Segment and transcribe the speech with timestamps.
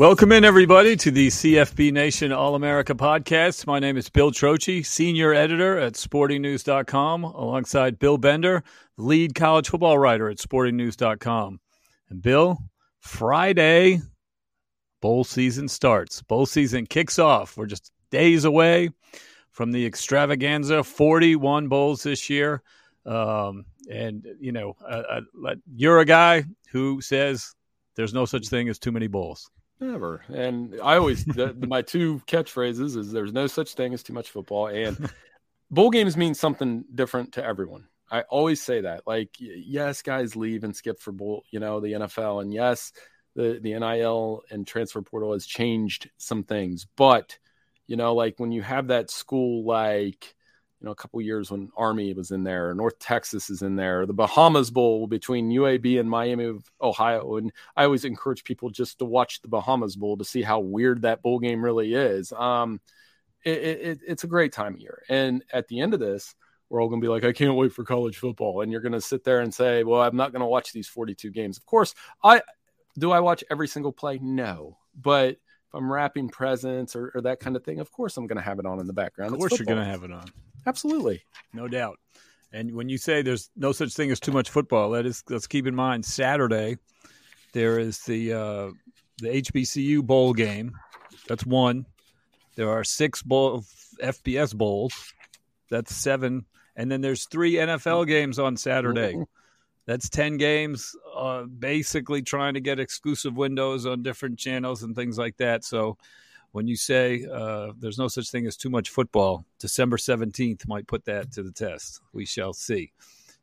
[0.00, 3.66] Welcome in, everybody, to the CFB Nation All America podcast.
[3.66, 8.64] My name is Bill Trocchi, senior editor at sportingnews.com, alongside Bill Bender,
[8.96, 11.60] lead college football writer at sportingnews.com.
[12.08, 12.56] And Bill,
[13.00, 14.00] Friday,
[15.02, 16.22] bowl season starts.
[16.22, 17.58] Bowl season kicks off.
[17.58, 18.88] We're just days away
[19.50, 22.62] from the extravaganza 41 bowls this year.
[23.04, 27.54] Um, and, you know, uh, uh, you're a guy who says
[27.96, 29.50] there's no such thing as too many bowls.
[29.80, 30.22] Never.
[30.28, 34.30] And I always the, my two catchphrases is there's no such thing as too much
[34.30, 35.10] football and
[35.70, 37.86] bowl games mean something different to everyone.
[38.10, 39.06] I always say that.
[39.06, 42.92] Like yes, guys leave and skip for bowl, you know, the NFL and yes,
[43.34, 47.38] the the NIL and transfer portal has changed some things, but
[47.86, 50.34] you know, like when you have that school like
[50.80, 54.06] you know, a couple years when Army was in there, North Texas is in there,
[54.06, 57.36] the Bahamas Bowl between UAB and Miami of Ohio.
[57.36, 61.02] And I always encourage people just to watch the Bahamas Bowl to see how weird
[61.02, 62.32] that bowl game really is.
[62.32, 62.80] Um,
[63.44, 65.02] it, it, it's a great time of year.
[65.10, 66.34] And at the end of this,
[66.70, 68.62] we're all going to be like, I can't wait for college football.
[68.62, 70.88] And you're going to sit there and say, well, I'm not going to watch these
[70.88, 71.58] 42 games.
[71.58, 72.40] Of course, I
[72.98, 74.18] do I watch every single play?
[74.22, 74.78] No.
[74.94, 75.36] But
[75.70, 78.42] if I'm wrapping presents or, or, that kind of thing, of course I'm going to
[78.42, 79.32] have it on in the background.
[79.32, 80.24] Of course, you're going to have it on.
[80.66, 81.22] Absolutely,
[81.52, 81.98] no doubt.
[82.52, 85.46] And when you say there's no such thing as too much football, that is, let's
[85.46, 86.76] keep in mind Saturday
[87.52, 88.70] there is the uh,
[89.18, 90.72] the HBCU bowl game.
[91.28, 91.86] That's one.
[92.56, 93.64] There are six bowl
[94.02, 94.92] FBS bowls.
[95.70, 99.16] That's seven, and then there's three NFL games on Saturday.
[99.86, 105.18] That's 10 games, uh, basically trying to get exclusive windows on different channels and things
[105.18, 105.64] like that.
[105.64, 105.96] So
[106.52, 110.86] when you say uh, there's no such thing as too much football, December 17th might
[110.86, 112.00] put that to the test.
[112.12, 112.92] We shall see.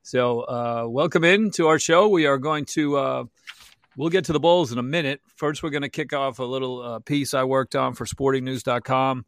[0.01, 2.07] So, uh, welcome in to our show.
[2.07, 3.23] We are going to, uh,
[3.97, 5.19] we'll get to the bowls in a minute.
[5.35, 9.25] First, we're going to kick off a little uh, piece I worked on for sportingnews.com,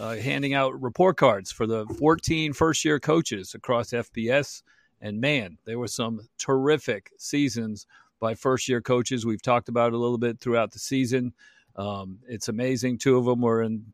[0.00, 4.62] uh, handing out report cards for the 14 first year coaches across FBS.
[5.02, 7.86] And man, there were some terrific seasons
[8.20, 9.26] by first year coaches.
[9.26, 11.34] We've talked about a little bit throughout the season.
[11.76, 12.98] Um, it's amazing.
[12.98, 13.84] Two of them were in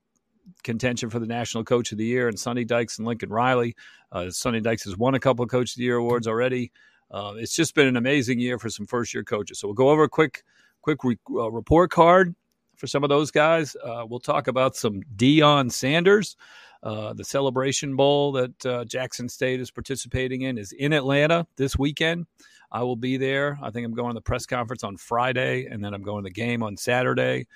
[0.62, 3.74] contention for the National Coach of the Year, and Sonny Dykes and Lincoln Riley.
[4.12, 6.70] Uh, Sonny Dykes has won a couple of Coach of the Year awards already.
[7.10, 9.58] Uh, it's just been an amazing year for some first year coaches.
[9.58, 10.44] So we'll go over a quick,
[10.82, 12.34] quick re- uh, report card
[12.76, 13.76] for some of those guys.
[13.82, 16.36] Uh, we'll talk about some Deion Sanders.
[16.83, 21.77] Uh, the Celebration Bowl that uh, Jackson State is participating in is in Atlanta this
[21.77, 22.27] weekend.
[22.71, 23.59] I will be there.
[23.62, 26.28] I think I'm going to the press conference on Friday, and then I'm going to
[26.28, 27.47] the game on Saturday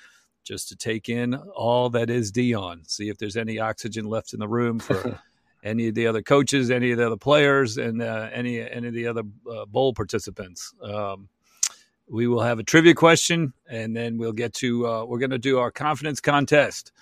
[0.45, 4.41] just to take in all that is Deion, see if there's any oxygen left in
[4.41, 5.21] the room for
[5.65, 8.95] any of the other coaches, any of the other players, and uh, any any of
[8.95, 10.75] the other uh, bowl participants.
[10.83, 11.29] Um,
[12.09, 15.39] we will have a trivia question, and then we'll get to uh, we're going to
[15.39, 16.93] do our confidence contest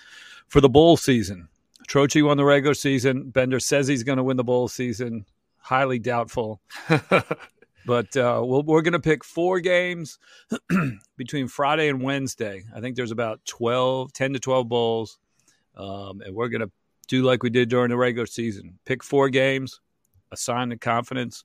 [0.49, 1.49] for the bowl season.
[1.91, 3.31] Trocchi won the regular season.
[3.31, 5.27] Bender says he's going to win the bowl season.
[5.59, 6.61] Highly doubtful.
[7.85, 10.21] but uh, we we are going to pick four games
[11.17, 12.63] between Friday and Wednesday.
[12.73, 15.19] I think there's about 12, 10 to 12 bowls.
[15.77, 16.71] Um, and we're going to
[17.09, 19.81] do like we did during the regular season pick four games,
[20.31, 21.43] assign the confidence,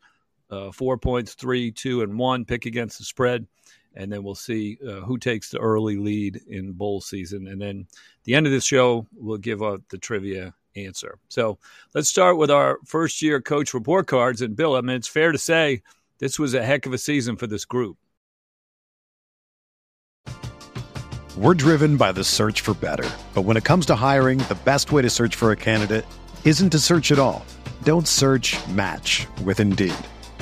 [0.52, 3.48] uh, four points, three, two, and one, pick against the spread.
[3.96, 7.48] And then we'll see uh, who takes the early lead in bowl season.
[7.48, 7.88] And then
[8.24, 11.18] the end of this show, we'll give out the trivia answer.
[11.30, 11.58] So
[11.94, 14.42] let's start with our first year coach report cards.
[14.42, 15.82] And Bill, I mean, it's fair to say
[16.20, 17.98] this was a heck of a season for this group.
[21.38, 23.10] We're driven by the search for better.
[23.34, 26.06] But when it comes to hiring, the best way to search for a candidate
[26.46, 27.46] isn't to search at all.
[27.84, 29.96] Don't search match with Indeed.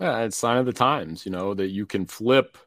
[0.00, 2.58] Yeah, it's sign of the times, you know, that you can flip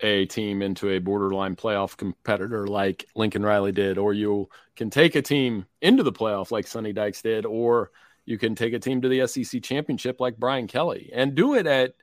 [0.00, 5.14] a team into a borderline playoff competitor like Lincoln Riley did, or you can take
[5.14, 7.90] a team into the playoff like Sonny Dykes did, or
[8.24, 11.66] you can take a team to the SEC championship like Brian Kelly and do it
[11.66, 11.94] at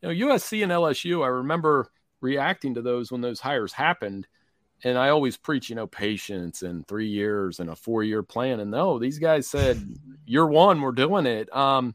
[0.00, 1.24] you know USC and LSU.
[1.24, 1.90] I remember
[2.20, 4.26] reacting to those when those hires happened.
[4.84, 8.58] And I always preach, you know, patience and three years and a four year plan.
[8.58, 9.80] And no, these guys said,
[10.26, 11.54] year one, we're doing it.
[11.54, 11.94] Um,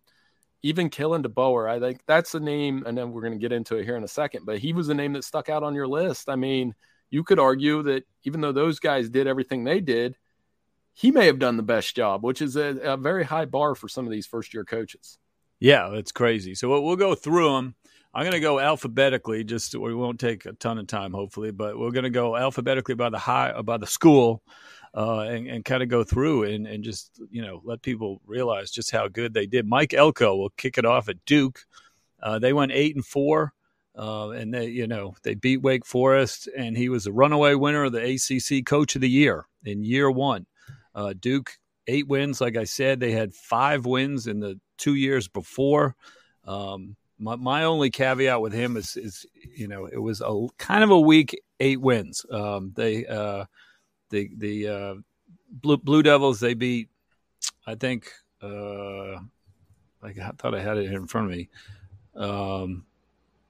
[0.68, 3.78] even Kalen DeBoer, I think that's a name, and then we're going to get into
[3.78, 5.88] it here in a second, but he was a name that stuck out on your
[5.88, 6.28] list.
[6.28, 6.76] I mean,
[7.10, 10.18] you could argue that even though those guys did everything they did,
[10.94, 13.88] he may have done the best job, which is a, a very high bar for
[13.88, 15.18] some of these first year coaches.
[15.62, 16.54] Yeah, it's crazy.
[16.54, 17.76] So we'll, we'll go through them.
[18.14, 19.46] I'm going to go alphabetically.
[19.46, 22.96] Just we won't take a ton of time, hopefully, but we're going to go alphabetically
[22.96, 24.44] by the high by the school,
[24.96, 28.72] uh, and, and kind of go through and, and just you know let people realize
[28.72, 29.68] just how good they did.
[29.68, 31.60] Mike Elko will kick it off at Duke.
[32.22, 33.54] Uh, they went eight and four,
[33.98, 37.86] uh, and they you know they beat Wake Forest, and he was a runaway winner
[37.86, 40.46] of the ACC Coach of the Year in year one.
[40.96, 41.52] Uh, Duke
[41.88, 45.96] eight wins, like I said, they had five wins in the two years before.
[46.46, 49.26] Um, my, my only caveat with him is, is,
[49.56, 52.26] you know, it was a kind of a weak eight wins.
[52.32, 53.46] Um, they, uh,
[54.10, 54.96] the, the, uh,
[55.50, 56.90] Blue, Blue Devils, they beat,
[57.66, 58.12] I think,
[58.42, 59.18] uh,
[60.02, 61.50] like I thought I had it in front of me.
[62.16, 62.86] Um,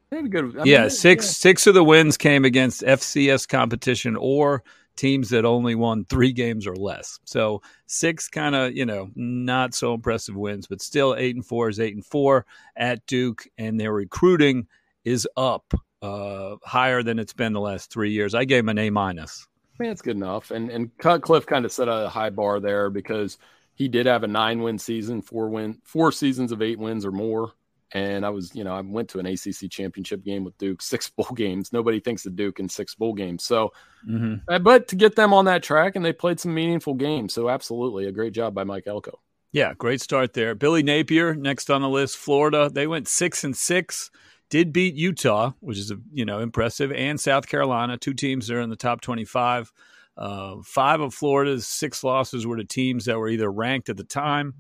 [0.10, 1.32] good, I mean, yeah, six yeah.
[1.32, 4.64] six of the wins came against FCS competition or
[4.96, 7.20] teams that only won three games or less.
[7.24, 11.70] So six kind of, you know, not so impressive wins, but still eight and four
[11.70, 12.46] is eight and four
[12.76, 14.68] at Duke, and their recruiting
[15.06, 18.34] is up uh, higher than it's been the last three years.
[18.34, 19.48] I gave them an A minus.
[19.80, 20.52] I mean, it's good enough.
[20.52, 23.38] And and Cutcliffe kind of set a high bar there because
[23.76, 27.12] he did have a nine win season, four win, four seasons of eight wins or
[27.12, 27.54] more
[27.94, 31.10] and I was, you know, I went to an ACC championship game with Duke, six
[31.10, 31.72] bowl games.
[31.72, 33.44] Nobody thinks of Duke in six bowl games.
[33.44, 33.72] So,
[34.08, 34.36] mm-hmm.
[34.48, 37.34] Uh, but to get them on that track, and they played some meaningful games.
[37.34, 39.20] So, absolutely, a great job by Mike Elko.
[39.54, 40.56] Yeah, great start there.
[40.56, 42.18] Billy Napier next on the list.
[42.18, 44.12] Florida, they went six and six.
[44.50, 48.62] Did beat Utah, which is you know impressive, and South Carolina, two teams that are
[48.62, 49.72] in the top twenty-five.
[50.16, 54.04] Uh, five of Florida's six losses were to teams that were either ranked at the
[54.04, 54.56] time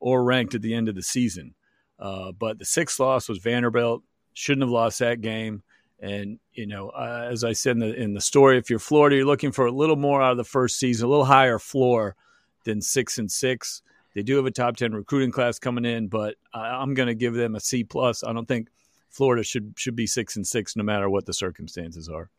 [0.00, 1.54] or ranked at the end of the season.
[1.98, 4.02] Uh, but the sixth loss was Vanderbilt.
[4.32, 5.62] Shouldn't have lost that game.
[6.00, 9.16] And you know, uh, as I said in the in the story, if you're Florida,
[9.16, 12.16] you're looking for a little more out of the first season, a little higher floor
[12.64, 13.82] than six and six.
[14.14, 17.14] They do have a top ten recruiting class coming in, but I, I'm going to
[17.14, 18.24] give them a C plus.
[18.24, 18.68] I don't think
[19.14, 22.30] Florida should should be six and six, no matter what the circumstances are.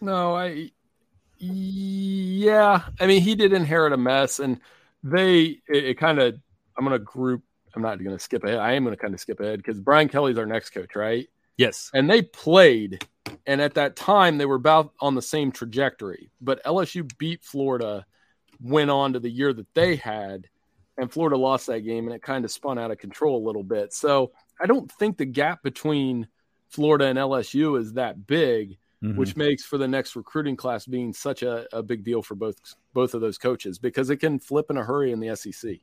[0.00, 0.70] No, I
[1.38, 4.58] yeah, I mean he did inherit a mess, and
[5.04, 6.38] they it, it kind of
[6.76, 7.42] I'm going to group
[7.74, 8.58] I'm not going to skip ahead.
[8.58, 11.28] I am going to kind of skip ahead because Brian Kelly's our next coach, right?
[11.58, 11.90] Yes.
[11.92, 13.06] And they played,
[13.46, 16.30] and at that time they were about on the same trajectory.
[16.40, 18.06] But LSU beat Florida,
[18.60, 20.48] went on to the year that they had,
[20.96, 23.62] and Florida lost that game, and it kind of spun out of control a little
[23.62, 23.92] bit.
[23.92, 26.28] So I don't think the gap between
[26.68, 29.16] Florida and LSU is that big, mm-hmm.
[29.16, 32.56] which makes for the next recruiting class being such a, a big deal for both
[32.94, 35.78] both of those coaches because it can flip in a hurry in the SEC.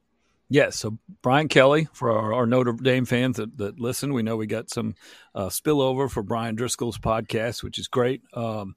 [0.51, 0.77] Yes.
[0.77, 4.47] So Brian Kelly, for our, our, Notre Dame fans that, that listen, we know we
[4.47, 4.95] got some
[5.35, 8.23] uh, spillover for Bryan Driskell's podcast, which is great.
[8.33, 8.75] Um,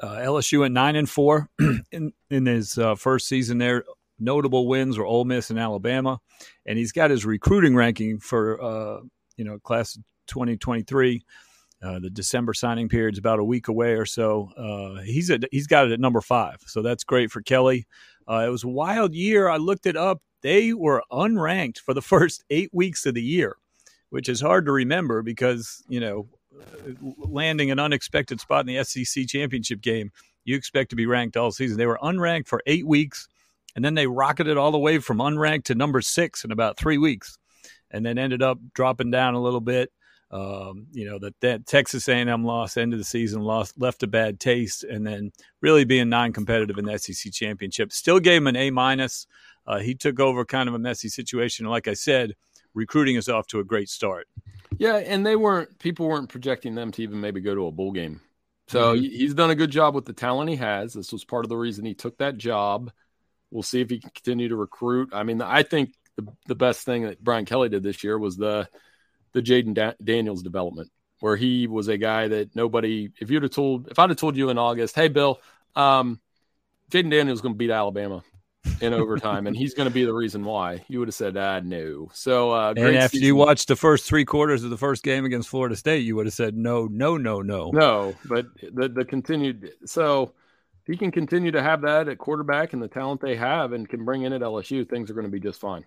[0.00, 1.48] uh, LSU at nine and four
[1.92, 3.84] in in his uh, first season there.
[4.18, 6.20] Notable wins were Ole Miss and Alabama,
[6.66, 9.00] and he's got his recruiting ranking for uh,
[9.42, 11.24] you know class 2023.
[11.82, 14.50] Uh, the December signing period is about a week away or so.
[14.56, 17.88] Uh, he's he's got it at number five, so that's great for Kelly.
[18.28, 19.48] Uh, it was a wild year.
[19.48, 20.22] I looked it up.
[20.42, 23.56] They were unranked for the first eight weeks of the year,
[24.10, 26.28] which is hard to remember because you know
[27.18, 30.12] landing an unexpected spot in the SEC championship game,
[30.44, 31.78] you expect to be ranked all season.
[31.78, 33.26] They were unranked for eight weeks,
[33.74, 36.98] and then they rocketed all the way from unranked to number six in about three
[36.98, 37.38] weeks,
[37.92, 39.92] and then ended up dropping down a little bit.
[40.30, 44.06] Um, you know that that Texas A&M loss end of the season lost left a
[44.06, 45.30] bad taste, and then
[45.60, 49.26] really being non-competitive in the SEC championship still gave him an A minus.
[49.66, 51.66] Uh, he took over kind of a messy situation.
[51.66, 52.34] Like I said,
[52.74, 54.26] recruiting is off to a great start.
[54.78, 57.92] Yeah, and they weren't people weren't projecting them to even maybe go to a bowl
[57.92, 58.20] game.
[58.68, 59.04] So mm-hmm.
[59.04, 60.94] he's done a good job with the talent he has.
[60.94, 62.90] This was part of the reason he took that job.
[63.50, 65.10] We'll see if he can continue to recruit.
[65.12, 68.36] I mean, I think the, the best thing that Brian Kelly did this year was
[68.36, 68.68] the
[69.32, 70.90] the Jayden da- Daniels development,
[71.20, 73.10] where he was a guy that nobody.
[73.20, 75.40] If you'd have told, if I'd have told you in August, hey Bill,
[75.74, 76.20] um,
[76.90, 78.22] Jayden Daniels going to beat Alabama
[78.80, 80.84] in overtime, and he's going to be the reason why.
[80.88, 83.26] You would have said, "Ah, no." So, uh, and after season.
[83.26, 86.26] you watched the first three quarters of the first game against Florida State, you would
[86.26, 90.32] have said, "No, no, no, no, no." But the the continued so
[90.84, 94.04] he can continue to have that at quarterback and the talent they have, and can
[94.04, 95.84] bring in at LSU, things are going to be just fine.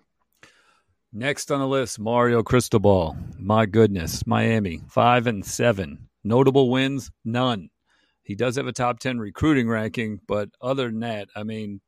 [1.18, 3.16] Next on the list, Mario Cristobal.
[3.38, 6.10] My goodness, Miami five and seven.
[6.24, 7.70] Notable wins, none.
[8.22, 11.80] He does have a top ten recruiting ranking, but other than that, I mean,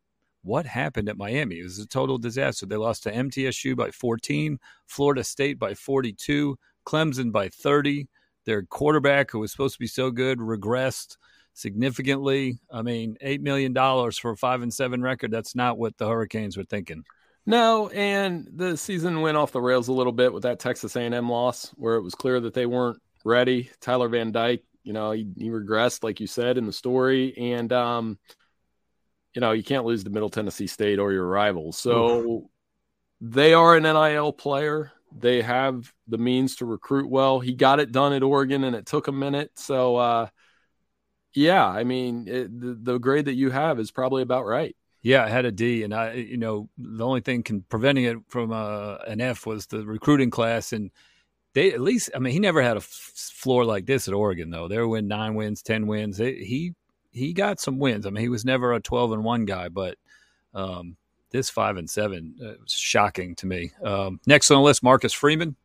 [0.45, 1.59] what happened at Miami?
[1.59, 2.65] It was a total disaster.
[2.65, 6.57] They lost to MTSU by 14, Florida State by 42,
[6.87, 8.09] Clemson by 30.
[8.47, 11.19] Their quarterback, who was supposed to be so good, regressed
[11.53, 12.61] significantly.
[12.73, 16.57] I mean, $8 million for a 5 and 7 record, that's not what the Hurricanes
[16.57, 17.05] were thinking.
[17.49, 21.31] No, and the season went off the rails a little bit with that Texas A&M
[21.31, 23.71] loss, where it was clear that they weren't ready.
[23.81, 27.73] Tyler Van Dyke, you know, he, he regressed, like you said in the story, and
[27.73, 28.19] um,
[29.33, 31.79] you know, you can't lose to Middle Tennessee State or your rivals.
[31.79, 32.45] So Oof.
[33.23, 34.93] they are an NIL player.
[35.19, 37.41] They have the means to recruit well.
[37.41, 39.53] He got it done at Oregon and it took a minute.
[39.55, 40.27] So, uh,
[41.33, 44.77] yeah, I mean, it, the, the grade that you have is probably about right.
[45.03, 48.17] Yeah, I had a D, and I, you know, the only thing can, preventing it
[48.29, 50.91] from uh, an F was the recruiting class, and
[51.55, 54.51] they at least, I mean, he never had a f- floor like this at Oregon,
[54.51, 54.69] though.
[54.69, 56.19] They win nine wins, ten wins.
[56.19, 56.75] He
[57.13, 58.07] he got some wins.
[58.07, 59.97] I mean, he was never a 12 and 1 guy, but
[60.55, 60.97] um,
[61.31, 63.73] this 5 and 7 uh, was shocking to me.
[63.83, 65.57] Um, next on the list, Marcus Freeman,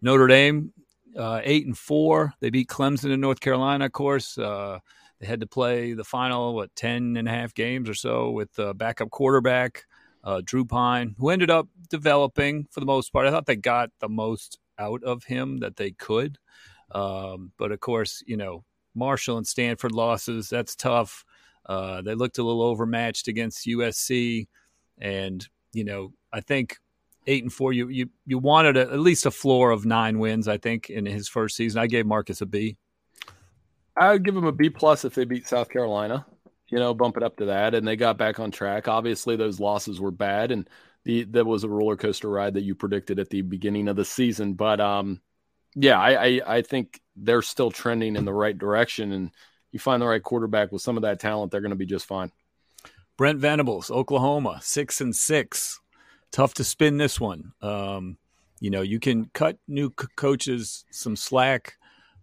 [0.00, 0.72] Notre Dame,
[1.16, 2.34] uh, 8 and 4.
[2.40, 4.38] They beat Clemson in North Carolina, of course.
[4.38, 4.78] Uh,
[5.22, 8.58] they had to play the final, what, 10 and a half games or so with
[8.58, 9.84] uh, backup quarterback
[10.24, 13.28] uh, Drew Pyne, who ended up developing for the most part.
[13.28, 16.38] I thought they got the most out of him that they could.
[16.90, 18.64] Um, but of course, you know,
[18.96, 20.48] Marshall and Stanford losses.
[20.48, 21.24] That's tough.
[21.64, 24.48] Uh, they looked a little overmatched against USC,
[24.98, 26.78] and you know I think
[27.28, 27.72] eight and four.
[27.72, 30.48] You you you wanted a, at least a floor of nine wins.
[30.48, 31.80] I think in his first season.
[31.80, 32.76] I gave Marcus a B.
[33.96, 36.26] I would give them a B plus if they beat South Carolina.
[36.68, 38.88] You know, bump it up to that, and they got back on track.
[38.88, 40.68] Obviously, those losses were bad, and
[41.04, 44.04] the that was a roller coaster ride that you predicted at the beginning of the
[44.04, 44.54] season.
[44.54, 45.20] But um,
[45.74, 49.30] yeah, I, I, I think they're still trending in the right direction, and
[49.70, 52.06] you find the right quarterback with some of that talent, they're going to be just
[52.06, 52.30] fine.
[53.16, 55.80] Brent Venables, Oklahoma, six and six.
[56.30, 57.52] Tough to spin this one.
[57.60, 58.16] Um,
[58.60, 61.74] you know, you can cut new c- coaches some slack,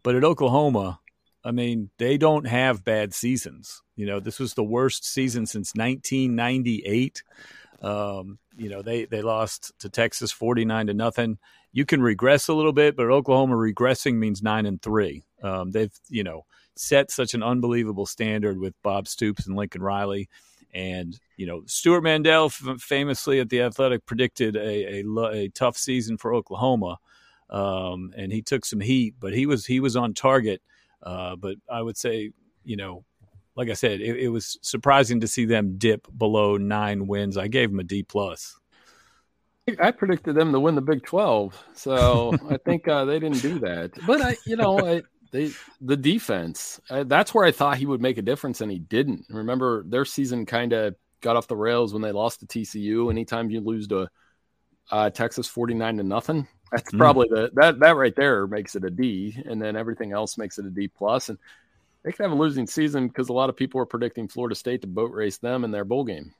[0.01, 0.99] but at Oklahoma,
[1.43, 3.81] I mean, they don't have bad seasons.
[3.95, 7.23] You know, this was the worst season since 1998.
[7.81, 11.37] Um, you know, they they lost to Texas 49 to nothing
[11.71, 15.23] you can regress a little bit, but Oklahoma regressing means nine and three.
[15.43, 20.29] Um, they've you know set such an unbelievable standard with Bob Stoops and Lincoln Riley,
[20.73, 25.77] and you know Stewart Mandel f- famously at the Athletic predicted a, a, a tough
[25.77, 26.97] season for Oklahoma,
[27.49, 30.61] um, and he took some heat, but he was he was on target.
[31.03, 32.31] Uh, but I would say
[32.63, 33.05] you know.
[33.55, 37.35] Like I said, it, it was surprising to see them dip below nine wins.
[37.35, 38.57] I gave them a D plus.
[39.81, 43.59] I predicted them to win the Big Twelve, so I think uh, they didn't do
[43.59, 43.91] that.
[44.07, 45.01] But I, you know, I,
[45.31, 45.51] they
[45.81, 46.79] the defense.
[46.89, 49.25] Uh, that's where I thought he would make a difference, and he didn't.
[49.29, 53.11] Remember, their season kind of got off the rails when they lost to TCU.
[53.11, 54.07] Anytime you lose to
[54.89, 56.47] Uh, Texas 49 to nothing.
[56.71, 56.97] That's mm.
[56.97, 60.59] probably the that that right there makes it a D, and then everything else makes
[60.59, 61.29] it a D plus.
[61.29, 61.37] And
[62.03, 64.81] they could have a losing season because a lot of people are predicting Florida State
[64.81, 66.33] to boat race them in their bowl game.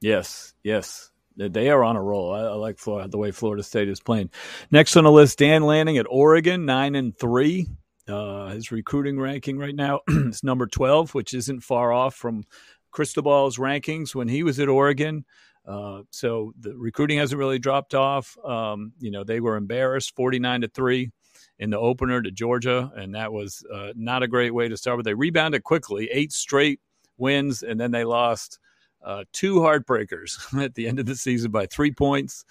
[0.00, 2.32] Yes, yes, they are on a roll.
[2.32, 4.30] I, I like Florida, the way Florida State is playing.
[4.70, 7.66] Next on the list, Dan Lanning at Oregon, nine and three.
[8.06, 12.44] Uh, his recruiting ranking right now is number twelve, which isn't far off from
[12.92, 15.24] Cristobal's rankings when he was at Oregon.
[15.66, 18.36] Uh, so the recruiting hasn't really dropped off.
[18.44, 21.10] Um, you know, they were embarrassed, forty nine to three
[21.58, 24.98] in the opener to Georgia, and that was uh, not a great way to start.
[24.98, 26.80] But they rebounded quickly, eight straight
[27.18, 28.58] wins, and then they lost
[29.04, 32.44] uh, two heartbreakers at the end of the season by three points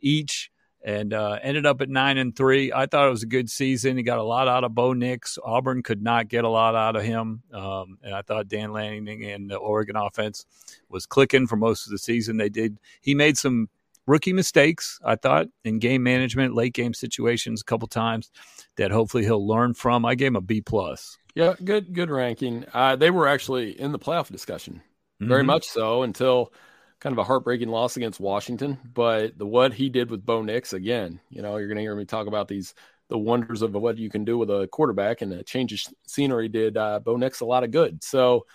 [0.00, 0.50] each
[0.82, 2.72] and uh, ended up at nine and three.
[2.72, 3.96] I thought it was a good season.
[3.96, 5.38] He got a lot out of Bo Nix.
[5.44, 9.24] Auburn could not get a lot out of him, um, and I thought Dan Lanning
[9.24, 10.46] and the Oregon offense
[10.88, 12.36] was clicking for most of the season.
[12.36, 12.78] They did.
[13.00, 13.68] He made some
[14.06, 14.98] rookie mistakes.
[15.04, 18.30] I thought in game management, late game situations, a couple times
[18.76, 20.04] that hopefully he'll learn from.
[20.04, 21.18] I gave him a B plus.
[21.34, 22.64] Yeah, good good ranking.
[22.72, 24.82] Uh, they were actually in the playoff discussion,
[25.20, 25.46] very mm-hmm.
[25.46, 26.52] much so until
[27.00, 28.78] kind of a heartbreaking loss against Washington.
[28.92, 31.96] But the what he did with Bo Nix again, you know, you're going to hear
[31.96, 32.74] me talk about these
[33.08, 36.48] the wonders of what you can do with a quarterback and a change of scenery
[36.48, 38.04] did uh, Bo Nix a lot of good.
[38.04, 38.46] So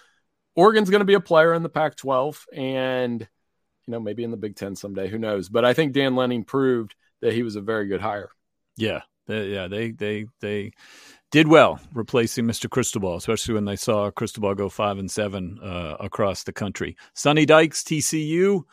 [0.56, 4.38] Oregon's going to be a player in the Pac-12 and you know maybe in the
[4.38, 5.10] Big Ten someday.
[5.10, 5.50] Who knows?
[5.50, 8.30] But I think Dan Lanning proved that he was a very good hire.
[8.78, 10.72] Yeah, they, yeah, they they they
[11.32, 12.70] did well replacing Mr.
[12.70, 16.96] Cristobal, especially when they saw Cristobal go five and seven uh, across the country.
[17.14, 18.64] Sonny Dykes, TCU,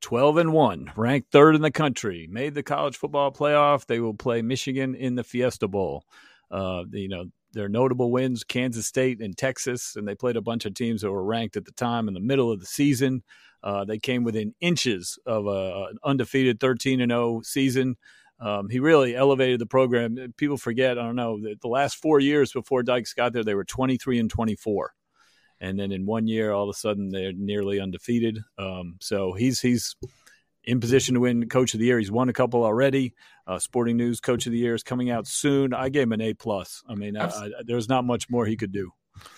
[0.00, 3.86] twelve and one, ranked third in the country, made the college football playoff.
[3.86, 6.04] They will play Michigan in the Fiesta Bowl.
[6.50, 10.64] Uh, you know their notable wins: Kansas State and Texas, and they played a bunch
[10.66, 13.22] of teams that were ranked at the time in the middle of the season.
[13.62, 17.96] Uh, they came within inches of a, an undefeated thirteen and zero oh season.
[18.42, 20.34] Um, he really elevated the program.
[20.36, 23.54] People forget, I don't know, the, the last four years before Dykes got there, they
[23.54, 24.92] were 23 and 24.
[25.60, 28.40] And then in one year, all of a sudden, they're nearly undefeated.
[28.58, 29.94] Um, so he's he's
[30.64, 32.00] in position to win Coach of the Year.
[32.00, 33.14] He's won a couple already.
[33.46, 35.72] Uh, Sporting News Coach of the Year is coming out soon.
[35.72, 36.82] I gave him an A plus.
[36.88, 38.90] I mean, I, I, there's not much more he could do.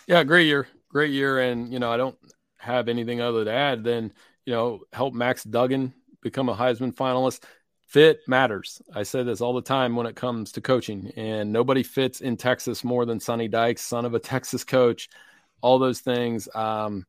[0.07, 2.17] Yeah, great year, great year, and you know, I don't
[2.57, 4.13] have anything other to add than
[4.47, 7.43] you know, help Max Duggan become a Heisman finalist
[7.87, 8.81] fit matters.
[8.93, 12.37] I say this all the time when it comes to coaching, and nobody fits in
[12.37, 15.09] Texas more than Sonny Dykes, son of a Texas coach,
[15.61, 16.49] all those things.
[16.55, 17.07] Um,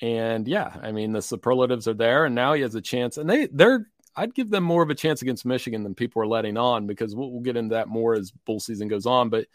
[0.00, 3.16] and yeah, I mean the superlatives are there, and now he has a chance.
[3.18, 6.26] And they they're I'd give them more of a chance against Michigan than people are
[6.26, 9.28] letting on because we'll, we'll get into that more as bull season goes on.
[9.28, 9.46] But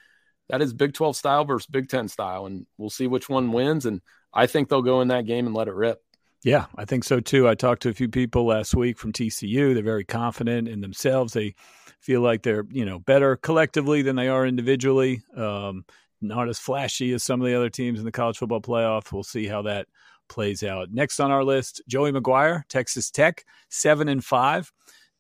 [0.50, 3.86] that is Big 12 style versus Big 10 style, and we'll see which one wins.
[3.86, 4.02] And
[4.34, 6.03] I think they'll go in that game and let it rip.
[6.44, 7.48] Yeah, I think so too.
[7.48, 9.74] I talked to a few people last week from TCU.
[9.74, 11.34] They're very confident in themselves.
[11.34, 11.56] They
[12.02, 15.24] feel like they're you know better collectively than they are individually.
[15.38, 15.86] Um,
[16.22, 19.12] not as flashy as some of the other teams in the college football playoff.
[19.12, 19.88] We'll see how that
[20.30, 20.92] plays out.
[20.92, 24.72] Next on our list, Joey McGuire, Texas Tech, seven and five.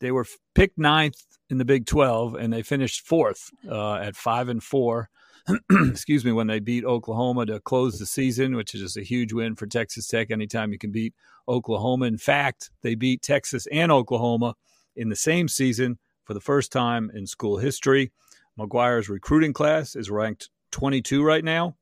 [0.01, 4.49] They were picked ninth in the Big Twelve, and they finished fourth uh, at five
[4.49, 5.09] and four.
[5.71, 9.33] excuse me, when they beat Oklahoma to close the season, which is just a huge
[9.33, 11.13] win for Texas Tech anytime you can beat
[11.47, 12.05] Oklahoma.
[12.05, 14.55] In fact, they beat Texas and Oklahoma
[14.95, 18.11] in the same season for the first time in school history.
[18.57, 21.75] McGuire's recruiting class is ranked 22 right now.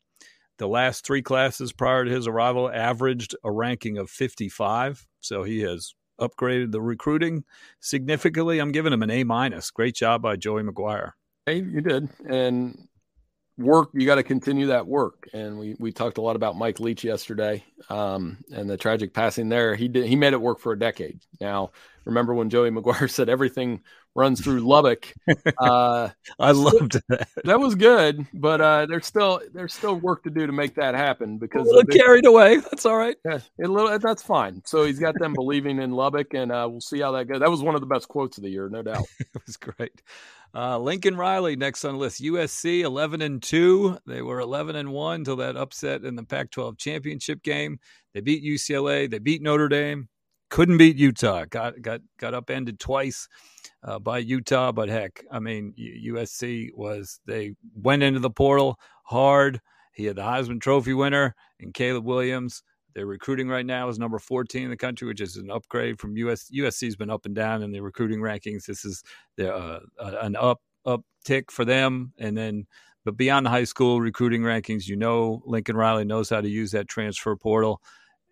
[0.57, 5.07] The last three classes prior to his arrival averaged a ranking of 55.
[5.19, 7.43] So he has upgraded the recruiting
[7.79, 8.59] significantly.
[8.59, 9.71] I'm giving him an A minus.
[9.71, 11.11] Great job by Joey McGuire.
[11.45, 12.09] Hey, you did.
[12.27, 12.87] And
[13.57, 15.27] work you got to continue that work.
[15.33, 19.49] And we we talked a lot about mike leach yesterday um, and the tragic passing
[19.49, 19.75] there.
[19.75, 21.19] He did he made it work for a decade.
[21.39, 21.71] Now
[22.05, 23.81] remember when joey mcguire said everything
[24.15, 25.13] runs through lubbock
[25.59, 30.29] uh, i loved that that was good but uh, there's still there's still work to
[30.29, 33.67] do to make that happen because a big, carried away that's all right yeah a
[33.67, 37.11] little that's fine so he's got them believing in lubbock and uh, we'll see how
[37.11, 39.41] that goes that was one of the best quotes of the year no doubt it
[39.45, 40.01] was great
[40.53, 42.21] uh, Lincoln Riley next on the list.
[42.21, 43.99] USC 11 and 2.
[44.05, 47.79] They were 11 and 1 till that upset in the Pac 12 championship game.
[48.13, 49.09] They beat UCLA.
[49.09, 50.09] They beat Notre Dame.
[50.51, 51.45] Couldn't beat Utah.
[51.49, 53.27] Got got got upended twice
[53.83, 54.73] uh, by Utah.
[54.73, 59.61] But heck, I mean, USC was they went into the portal hard.
[59.93, 62.63] He had the Heisman Trophy winner and Caleb Williams.
[62.93, 66.17] Their recruiting right now is number 14 in the country, which is an upgrade from
[66.17, 66.51] US.
[66.53, 68.65] USC's been up and down in the recruiting rankings.
[68.65, 69.03] This is
[69.37, 72.11] their, uh, an up uptick for them.
[72.17, 72.67] And then,
[73.05, 76.71] but beyond the high school recruiting rankings, you know, Lincoln Riley knows how to use
[76.71, 77.81] that transfer portal.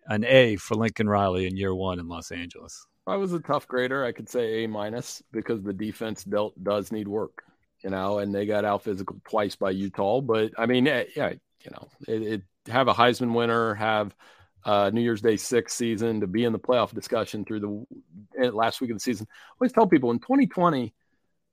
[0.06, 2.86] An A for Lincoln Riley in year one in Los Angeles.
[3.06, 6.92] I was a tough grader, I could say A minus because the defense dealt, does
[6.92, 7.42] need work,
[7.82, 10.20] you know, and they got out physical twice by Utah.
[10.20, 14.14] But I mean, yeah, you know, it, it have a Heisman winner, have
[14.64, 18.50] uh, New Year's Day six season to be in the playoff discussion through the eh,
[18.50, 19.26] last week of the season.
[19.30, 20.94] I always tell people in 2020,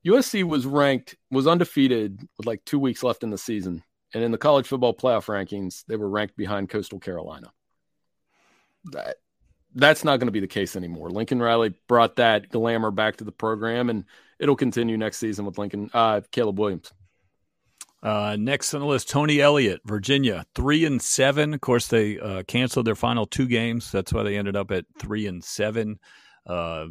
[0.05, 3.83] USC was ranked, was undefeated with like two weeks left in the season.
[4.13, 7.51] And in the college football playoff rankings, they were ranked behind Coastal Carolina.
[8.85, 9.17] That,
[9.75, 11.09] that's not going to be the case anymore.
[11.09, 14.05] Lincoln Riley brought that glamour back to the program, and
[14.39, 16.91] it'll continue next season with Lincoln, uh, Caleb Williams.
[18.03, 21.53] Uh, next on the list, Tony Elliott, Virginia, three and seven.
[21.53, 23.91] Of course, they uh, canceled their final two games.
[23.91, 25.99] That's why they ended up at three and seven.
[26.45, 26.85] Uh,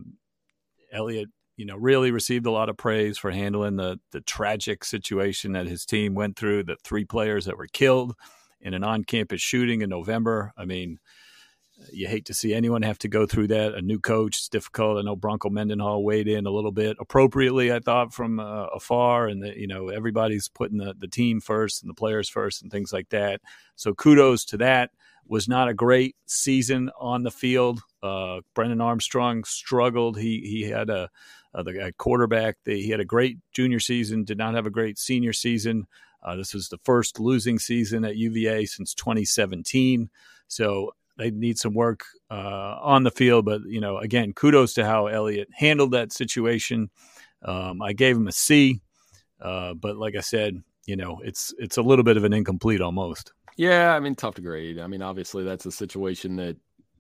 [0.93, 5.53] Elliott, you know, really received a lot of praise for handling the the tragic situation
[5.53, 6.65] that his team went through.
[6.65, 8.15] The three players that were killed
[8.61, 10.53] in an on-campus shooting in November.
[10.57, 10.99] I mean,
[11.93, 13.75] you hate to see anyone have to go through that.
[13.75, 14.99] A new coach, it's difficult.
[14.99, 19.27] I know Bronco Mendenhall weighed in a little bit appropriately, I thought, from uh, afar,
[19.27, 22.71] and the, you know everybody's putting the, the team first and the players first and
[22.71, 23.41] things like that.
[23.77, 24.91] So kudos to that.
[25.29, 27.81] Was not a great season on the field.
[28.01, 30.17] Uh, Brennan Armstrong struggled.
[30.21, 31.11] He he had a,
[31.53, 32.59] a the a quarterback.
[32.65, 34.23] He had a great junior season.
[34.23, 35.89] Did not have a great senior season.
[36.23, 40.11] Uh, this was the first losing season at UVA since 2017.
[40.47, 43.45] So they need some work uh, on the field.
[43.45, 46.91] But you know, again, kudos to how Elliott handled that situation.
[47.43, 48.81] Um, I gave him a C,
[49.41, 52.81] uh, but like I said, you know, it's it's a little bit of an incomplete
[52.81, 53.33] almost.
[53.57, 54.79] Yeah, I mean, tough to grade.
[54.79, 56.57] I mean, obviously, that's a situation that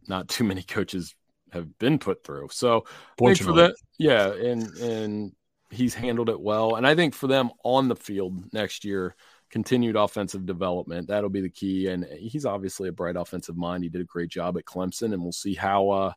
[0.09, 1.15] not too many coaches
[1.53, 2.49] have been put through.
[2.51, 2.85] So,
[3.19, 5.33] for that, yeah, and and
[5.71, 6.77] he's handled it well.
[6.77, 9.15] And I think for them on the field next year,
[9.51, 11.09] continued offensive development.
[11.09, 11.89] That'll be the key.
[11.89, 13.85] And he's obviously a bright offensive mind.
[13.85, 16.13] He did a great job at Clemson, and we'll see how uh,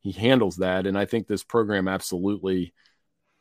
[0.00, 0.86] he handles that.
[0.86, 2.72] And I think this program absolutely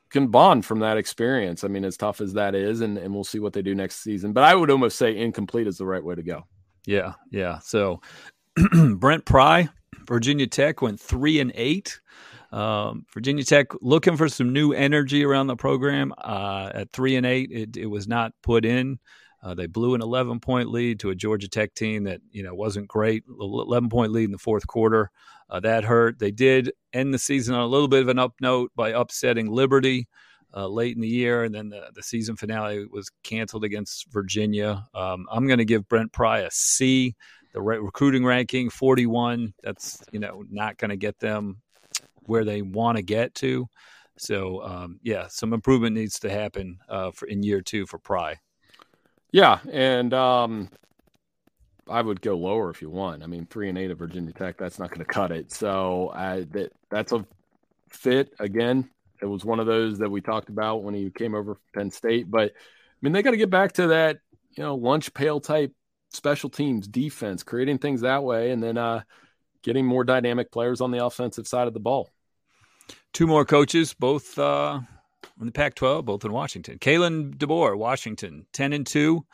[0.10, 1.63] can bond from that experience.
[1.63, 3.97] I mean, as tough as that is, and, and we'll see what they do next
[3.97, 4.33] season.
[4.33, 6.43] But I would almost say incomplete is the right way to go.
[6.86, 7.60] Yeah, yeah.
[7.60, 8.01] So
[8.95, 9.69] Brent Pry,
[10.07, 11.99] Virginia Tech went three and eight.
[12.51, 16.13] Um, Virginia Tech looking for some new energy around the program.
[16.17, 18.99] Uh, at three and eight, it, it was not put in.
[19.43, 22.53] Uh, they blew an 11 point lead to a Georgia Tech team that you know
[22.53, 23.23] wasn't great.
[23.39, 25.12] 11 point lead in the fourth quarter,
[25.49, 26.19] uh, that hurt.
[26.19, 29.51] They did end the season on a little bit of an up note by upsetting
[29.51, 30.07] Liberty
[30.55, 34.88] uh, late in the year, and then the, the season finale was canceled against Virginia.
[34.93, 37.15] Um, I'm going to give Brent Pry a C.
[37.53, 39.53] The re- recruiting ranking 41.
[39.63, 41.62] That's you know not going to get them
[42.28, 43.68] where they want to get to.
[44.18, 48.38] So um, yeah, some improvement needs to happen uh, for in year two for Pry.
[49.32, 50.70] Yeah, and um,
[51.90, 53.24] I would go lower if you want.
[53.24, 55.52] I mean, three and eight at Virginia Tech, that's not going to cut it.
[55.52, 57.26] So I, that that's a
[57.90, 58.90] fit again.
[59.22, 61.92] It was one of those that we talked about when he came over from Penn
[61.92, 62.30] State.
[62.30, 64.20] But I mean, they got to get back to that,
[64.56, 65.74] you know, lunch pail type
[66.10, 69.02] special teams defense, creating things that way, and then uh,
[69.62, 72.10] getting more dynamic players on the offensive side of the ball.
[73.13, 74.80] Two more coaches, both uh,
[75.39, 76.78] in the Pac-12, both in Washington.
[76.80, 79.26] Kalen DeBoer, Washington, ten and two.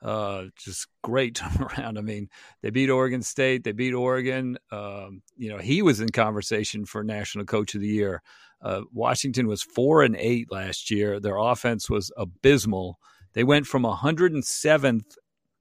[0.00, 1.98] Uh, just great turnaround.
[1.98, 2.28] I mean,
[2.62, 4.58] they beat Oregon State, they beat Oregon.
[4.70, 8.22] Um, you know, he was in conversation for National Coach of the Year.
[8.60, 11.20] Uh, Washington was four and eight last year.
[11.20, 12.98] Their offense was abysmal.
[13.34, 15.16] They went from 107th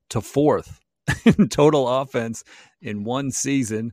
[0.10, 0.80] to fourth
[1.26, 2.44] in total offense
[2.82, 3.92] in one season.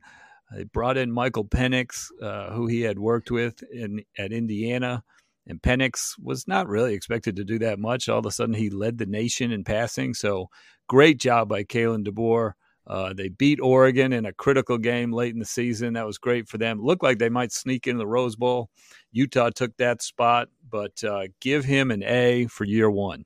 [0.50, 5.02] They brought in Michael Penix, uh, who he had worked with in at Indiana,
[5.46, 8.08] and Penix was not really expected to do that much.
[8.08, 10.14] All of a sudden, he led the nation in passing.
[10.14, 10.48] So,
[10.88, 12.52] great job by Kalen DeBoer.
[12.86, 15.94] Uh, they beat Oregon in a critical game late in the season.
[15.94, 16.82] That was great for them.
[16.82, 18.68] Looked like they might sneak into the Rose Bowl.
[19.10, 23.24] Utah took that spot, but uh, give him an A for year one.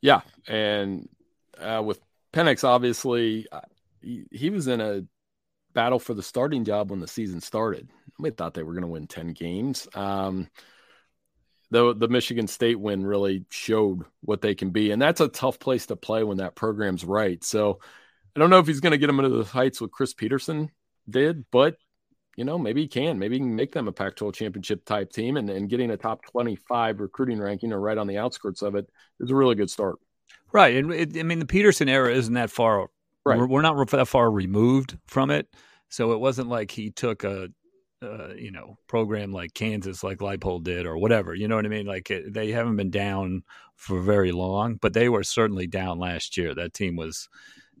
[0.00, 1.08] Yeah, and
[1.60, 2.00] uh, with
[2.32, 3.60] Penix, obviously, uh,
[4.00, 5.02] he, he was in a
[5.74, 7.88] battle for the starting job when the season started.
[8.18, 9.86] We thought they were going to win 10 games.
[9.94, 10.48] Um,
[11.70, 14.90] the, the Michigan State win really showed what they can be.
[14.90, 17.42] And that's a tough place to play when that program's right.
[17.44, 17.80] So
[18.34, 20.70] I don't know if he's going to get them into the heights what Chris Petersen
[21.08, 21.76] did, but
[22.38, 23.18] you know, maybe he can.
[23.18, 25.96] Maybe he can make them a Pac 12 championship type team and, and getting a
[25.96, 29.68] top 25 recruiting ranking or right on the outskirts of it is a really good
[29.68, 29.96] start.
[30.52, 30.76] Right.
[30.76, 32.90] And it, I mean, the Petersen era isn't that far.
[33.28, 33.38] Right.
[33.38, 35.48] We're, we're not that far removed from it.
[35.88, 37.48] So it wasn't like he took a,
[38.02, 41.34] uh, you know, program like Kansas, like Leipold did, or whatever.
[41.34, 41.86] You know what I mean?
[41.86, 43.42] Like it, they haven't been down
[43.74, 46.54] for very long, but they were certainly down last year.
[46.54, 47.28] That team was,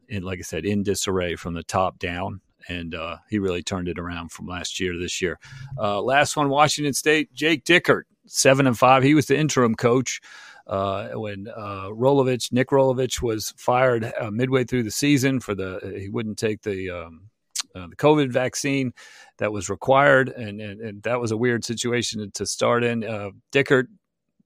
[0.08, 3.88] in, like I said, in disarray from the top down, and uh, he really turned
[3.88, 5.38] it around from last year to this year.
[5.78, 9.02] Uh, last one, Washington State, Jake Dickert, seven and five.
[9.02, 10.20] He was the interim coach
[10.68, 15.96] uh, when uh, Rolovich, Nick Rolovich, was fired uh, midway through the season for the
[15.98, 17.30] he wouldn't take the um,
[17.74, 18.92] uh, the COVID vaccine
[19.38, 23.04] that was required, and, and, and that was a weird situation to start in.
[23.04, 23.86] Uh, Dickert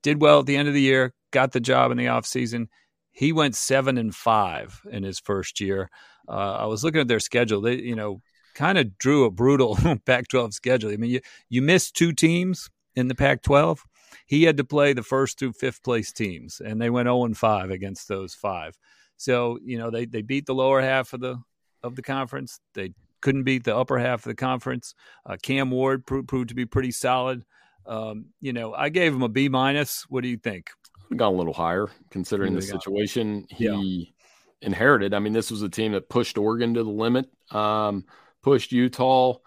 [0.02, 2.66] did well at the end of the year, got the job in the offseason.
[3.10, 5.90] He went seven and five in his first year.
[6.28, 7.60] Uh, I was looking at their schedule.
[7.60, 8.22] They, you know,
[8.54, 10.90] kind of drew a brutal Pac-12 schedule.
[10.90, 13.80] I mean, you you missed two teams in the Pac-12
[14.26, 17.36] he had to play the first through fifth place teams, and they went 0 and
[17.36, 18.76] 5 against those five.
[19.16, 21.40] So you know they they beat the lower half of the
[21.82, 22.60] of the conference.
[22.74, 24.94] They couldn't beat the upper half of the conference.
[25.24, 27.44] Uh, Cam Ward proved, proved to be pretty solid.
[27.86, 30.02] Um, you know, I gave him a B minus.
[30.08, 30.70] What do you think?
[31.14, 34.14] Gone a little higher considering the situation he
[34.62, 35.14] inherited.
[35.14, 38.04] I mean, this was a team that pushed Oregon to the limit, um,
[38.42, 39.38] pushed Utah.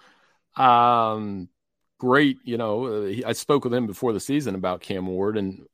[0.55, 1.49] Um,
[1.97, 2.37] great.
[2.43, 5.65] You know, uh, I spoke with him before the season about Cam Ward and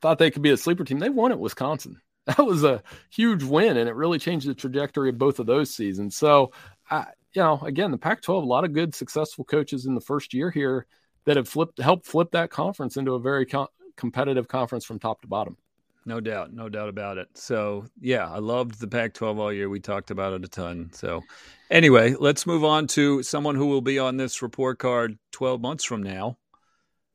[0.00, 0.98] thought they could be a sleeper team.
[0.98, 2.00] They won at Wisconsin.
[2.26, 5.74] That was a huge win, and it really changed the trajectory of both of those
[5.74, 6.16] seasons.
[6.16, 6.52] So,
[6.90, 10.32] I, you know, again, the Pac-12, a lot of good, successful coaches in the first
[10.32, 10.86] year here
[11.26, 15.20] that have flipped, helped flip that conference into a very co- competitive conference from top
[15.20, 15.58] to bottom.
[16.06, 17.28] No doubt, no doubt about it.
[17.34, 19.68] So, yeah, I loved the Pac 12 all year.
[19.68, 20.90] We talked about it a ton.
[20.92, 21.22] So,
[21.70, 25.84] anyway, let's move on to someone who will be on this report card 12 months
[25.84, 26.36] from now.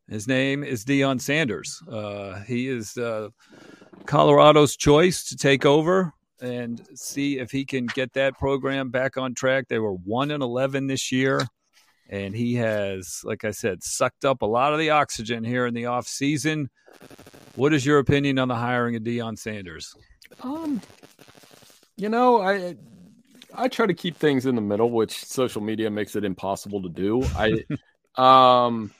[0.09, 1.83] His name is Deion Sanders.
[1.87, 3.29] Uh, he is uh,
[4.07, 9.35] Colorado's choice to take over and see if he can get that program back on
[9.35, 9.67] track.
[9.67, 11.47] They were 1 and 11 this year
[12.09, 15.75] and he has, like I said, sucked up a lot of the oxygen here in
[15.75, 16.69] the off season.
[17.59, 19.93] What is your opinion on the hiring of Deion Sanders?
[20.41, 20.79] Um,
[21.97, 22.77] you know, I
[23.53, 26.89] I try to keep things in the middle, which social media makes it impossible to
[26.89, 27.21] do.
[27.35, 27.65] I
[28.15, 28.93] um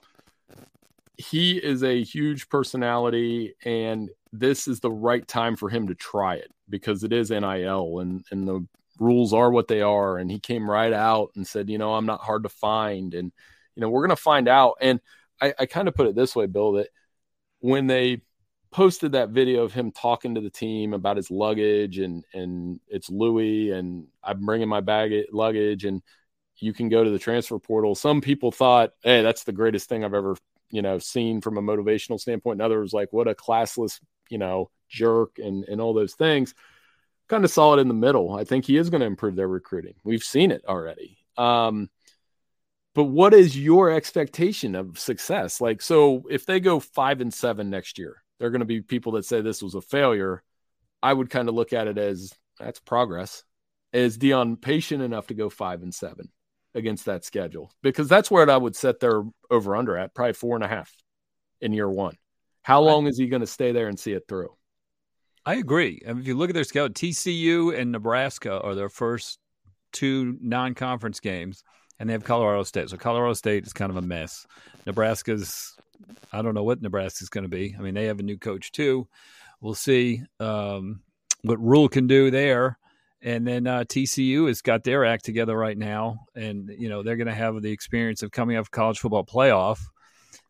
[1.16, 6.36] he is a huge personality and this is the right time for him to try
[6.36, 8.68] it because it is NIL and and the
[9.00, 10.18] rules are what they are.
[10.18, 13.14] And he came right out and said, you know, I'm not hard to find.
[13.14, 13.32] And,
[13.76, 14.74] you know, we're going to find out.
[14.82, 15.00] And
[15.40, 16.90] I, I kind of put it this way, Bill, that
[17.62, 18.22] when they
[18.72, 23.10] posted that video of him talking to the team about his luggage and, and it's
[23.10, 26.02] Louis and I'm bringing my bag luggage and
[26.58, 27.96] you can go to the transfer portal.
[27.96, 30.36] Some people thought, Hey, that's the greatest thing I've ever,
[30.70, 32.56] you know, seen from a motivational standpoint.
[32.56, 36.54] And others like, what a classless, you know, jerk and, and all those things
[37.30, 38.36] kind of solid in the middle.
[38.36, 39.94] I think he is going to improve their recruiting.
[40.04, 41.18] We've seen it already.
[41.38, 41.90] Um,
[42.96, 45.62] but what is your expectation of success?
[45.62, 48.82] Like, so if they go five and seven next year, they are going to be
[48.82, 50.44] people that say this was a failure.
[51.02, 53.44] I would kind of look at it as that's progress.
[53.94, 56.30] Is Deion patient enough to go five and seven
[56.76, 57.72] against that schedule?
[57.82, 60.92] Because that's where I would set their over under at, probably four and a half
[61.62, 62.16] in year one.
[62.62, 64.54] How long is he going to stay there and see it through?
[65.46, 66.02] I agree.
[66.08, 69.40] I mean, if you look at their schedule, TCU and Nebraska are their first
[69.92, 71.64] two non-conference games,
[72.00, 72.90] and they have Colorado State.
[72.90, 74.48] So Colorado State is kind of a mess.
[74.86, 75.76] Nebraska's,
[76.32, 77.76] I don't know what Nebraska's going to be.
[77.78, 79.08] I mean, they have a new coach too.
[79.62, 81.02] We'll see um,
[81.42, 82.78] what Rhule can do there.
[83.22, 87.18] And then uh, TCU has got their act together right now, and you know they're
[87.18, 89.82] going to have the experience of coming off college football playoff.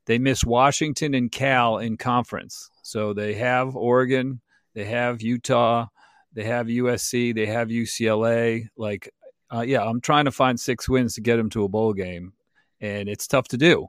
[0.05, 4.39] They miss Washington and Cal in conference, so they have Oregon
[4.79, 5.87] they have Utah.
[6.33, 7.33] They have USC.
[7.33, 8.67] They have UCLA.
[8.77, 9.13] Like,
[9.53, 12.33] uh, yeah, I'm trying to find six wins to get him to a bowl game,
[12.79, 13.87] and it's tough to do.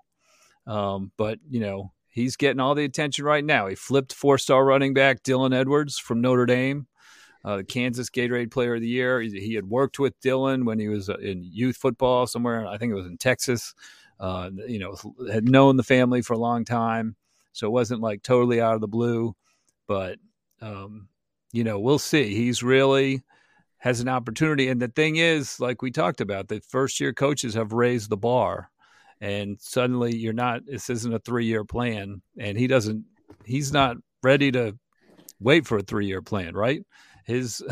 [0.66, 3.66] Um, but you know, he's getting all the attention right now.
[3.66, 6.86] He flipped four-star running back Dylan Edwards from Notre Dame,
[7.44, 9.20] uh, the Kansas Gatorade Player of the Year.
[9.20, 12.66] He, he, had worked with Dylan when he was uh, in youth football somewhere.
[12.66, 13.74] I think it was in Texas.
[14.18, 14.96] Uh, you know,
[15.32, 17.16] had known the family for a long time,
[17.52, 19.34] so it wasn't like totally out of the blue.
[19.86, 20.18] But
[20.60, 21.08] um,
[21.52, 22.34] you know, we'll see.
[22.34, 23.22] He's really
[23.80, 24.68] has an opportunity.
[24.68, 28.16] And the thing is, like we talked about, the first year coaches have raised the
[28.16, 28.70] bar.
[29.20, 32.22] And suddenly you're not, this isn't a three year plan.
[32.38, 33.04] And he doesn't,
[33.44, 34.78] he's not ready to
[35.40, 36.82] wait for a three year plan, right?
[37.24, 37.62] His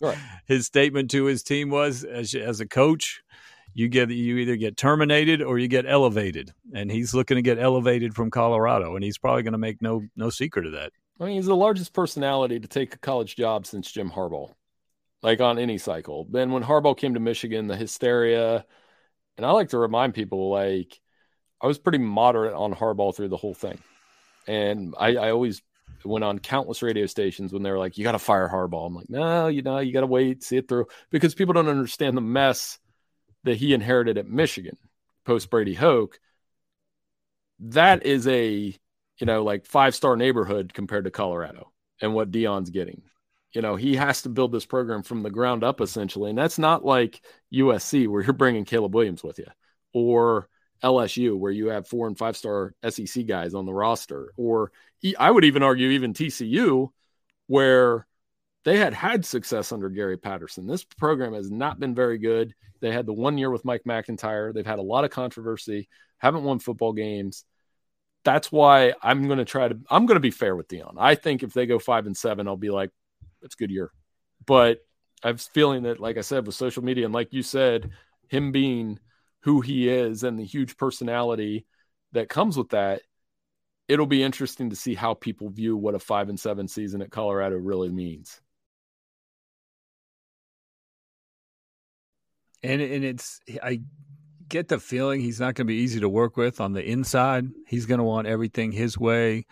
[0.00, 0.18] right.
[0.46, 3.22] his statement to his team was as as a coach,
[3.72, 7.58] you get you either get terminated or you get elevated, and he's looking to get
[7.58, 10.92] elevated from Colorado, and he's probably going to make no no secret of that.
[11.20, 14.52] I mean, he's the largest personality to take a college job since Jim Harbaugh,
[15.24, 16.28] like on any cycle.
[16.30, 18.64] Then when Harbaugh came to Michigan, the hysteria,
[19.36, 21.00] and I like to remind people, like,
[21.60, 23.78] I was pretty moderate on Harbaugh through the whole thing.
[24.46, 25.62] And I, I always
[26.04, 28.86] went on countless radio stations when they were like, you got to fire Harbaugh.
[28.86, 31.68] I'm like, no, you know, you got to wait, see it through because people don't
[31.68, 32.78] understand the mess
[33.44, 34.76] that he inherited at Michigan
[35.24, 36.18] post Brady Hoke,
[37.60, 38.76] that is a
[39.18, 43.02] you know like five star neighborhood compared to Colorado and what Deion's getting.
[43.54, 46.58] You know, he has to build this program from the ground up essentially, and that's
[46.58, 47.20] not like
[47.52, 49.46] USC where you're bringing Caleb Williams with you,
[49.92, 50.48] or
[50.82, 54.72] LSU where you have four and five star SEC guys on the roster, or
[55.18, 56.88] I would even argue even TCU
[57.46, 58.06] where
[58.64, 60.66] they had had success under Gary Patterson.
[60.66, 62.54] This program has not been very good.
[62.80, 65.88] They had the one year with Mike MacIntyre They've had a lot of controversy,
[66.18, 67.44] haven't won football games.
[68.24, 70.94] That's why I'm going to try to, I'm going to be fair with Deion.
[70.98, 72.90] I think if they go five and seven, I'll be like,
[73.44, 73.92] that's a good year.
[74.46, 74.78] But
[75.22, 77.90] I am feeling that, like I said, with social media, and like you said,
[78.28, 78.98] him being
[79.40, 81.66] who he is and the huge personality
[82.12, 83.02] that comes with that,
[83.86, 87.10] it'll be interesting to see how people view what a five and seven season at
[87.10, 88.40] Colorado really means.
[92.62, 93.82] And and it's I
[94.48, 97.44] get the feeling he's not going to be easy to work with on the inside.
[97.66, 99.44] He's going to want everything his way,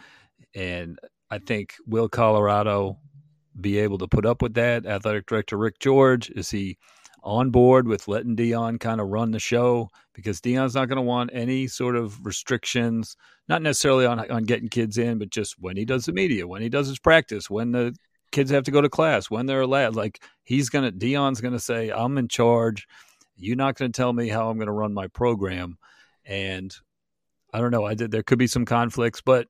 [0.55, 0.99] and
[1.31, 2.99] I think will Colorado
[3.61, 4.87] be able to put up with that?
[4.87, 6.79] Athletic director Rick George is he
[7.23, 11.03] on board with letting Deion kind of run the show because Deion's not going to
[11.03, 13.17] want any sort of restrictions,
[13.49, 16.63] not necessarily on on getting kids in, but just when he does the media, when
[16.63, 17.95] he does his practice, when the
[18.33, 19.95] kids have to go to class when they're allowed.
[19.95, 22.89] Like he's gonna Deion's gonna say, I'm in charge.
[23.37, 25.79] You're not gonna tell me how I'm gonna run my program.
[26.25, 26.75] And
[27.53, 27.85] I don't know.
[27.85, 29.47] I did there could be some conflicts, but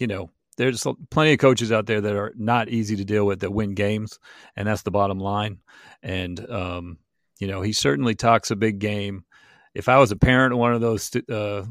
[0.00, 3.40] you know, there's plenty of coaches out there that are not easy to deal with
[3.40, 4.18] that win games,
[4.56, 5.58] and that's the bottom line.
[6.02, 6.98] And um,
[7.38, 9.24] you know, he certainly talks a big game.
[9.74, 11.64] If I was a parent of one of those uh,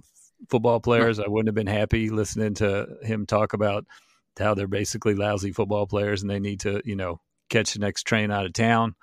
[0.50, 3.86] football players, I wouldn't have been happy listening to him talk about
[4.38, 8.04] how they're basically lousy football players and they need to, you know, catch the next
[8.04, 8.96] train out of town.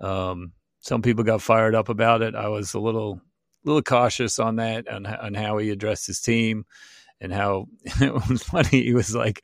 [0.00, 2.34] Um, some people got fired up about it.
[2.34, 3.20] I was a little,
[3.64, 6.64] little cautious on that on, on how he addressed his team
[7.22, 8.82] and how it was funny.
[8.82, 9.42] He was like,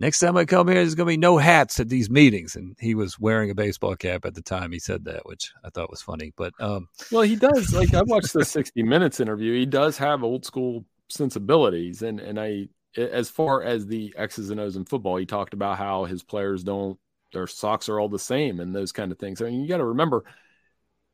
[0.00, 2.56] next time I come here, there's going to be no hats at these meetings.
[2.56, 5.70] And he was wearing a baseball cap at the time he said that, which I
[5.70, 6.32] thought was funny.
[6.36, 7.72] But, um, well, he does.
[7.72, 9.54] Like, I watched the 60 Minutes interview.
[9.54, 12.02] He does have old school sensibilities.
[12.02, 15.78] And, and I, as far as the X's and O's in football, he talked about
[15.78, 16.98] how his players don't
[17.32, 19.40] their socks are all the same and those kind of things.
[19.40, 20.24] I mean, you got to remember,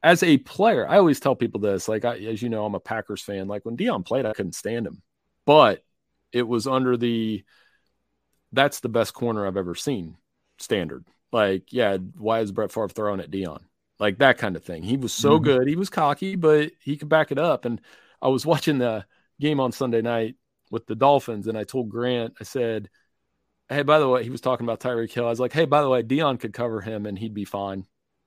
[0.02, 1.88] as a player, I always tell people this.
[1.88, 3.48] Like, I, as you know, I'm a Packers fan.
[3.48, 5.02] Like when Deion played, I couldn't stand him,
[5.46, 5.85] but
[6.33, 7.44] it was under the
[8.52, 10.16] that's the best corner I've ever seen
[10.59, 11.04] standard.
[11.33, 13.61] Like, yeah, why is Brett Favre throwing at Deion?
[13.98, 14.83] Like that kind of thing.
[14.83, 15.44] He was so mm-hmm.
[15.44, 15.68] good.
[15.68, 17.64] He was cocky, but he could back it up.
[17.64, 17.80] And
[18.22, 19.04] I was watching the
[19.40, 20.37] game on Sunday night
[20.70, 22.88] with the Dolphins, and I told Grant, I said,
[23.68, 25.26] "Hey, by the way, he was talking about Tyreek Hill.
[25.26, 27.87] I was like, hey, by the way, Deion could cover him, and he'd be fine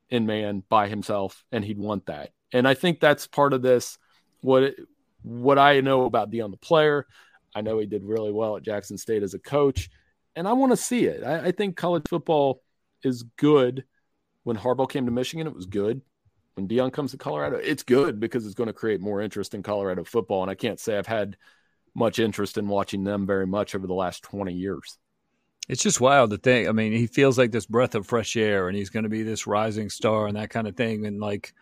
[0.09, 2.31] in man by himself, and he'd want that.
[2.53, 3.97] And I think that's part of this.
[4.41, 4.75] What
[5.23, 7.05] what I know about Deion the player,
[7.55, 9.89] I know he did really well at Jackson State as a coach,
[10.35, 11.23] and I want to see it.
[11.23, 12.61] I, I think college football
[13.03, 13.83] is good.
[14.43, 16.01] When Harbaugh came to Michigan, it was good
[16.57, 19.61] when Deion comes to Colorado, it's good because it's going to create more interest in
[19.61, 20.41] Colorado football.
[20.41, 21.37] And I can't say I've had
[21.93, 24.97] much interest in watching them very much over the last 20 years.
[25.69, 26.67] It's just wild to think.
[26.67, 29.21] I mean, he feels like this breath of fresh air and he's going to be
[29.21, 31.05] this rising star and that kind of thing.
[31.05, 31.53] And like,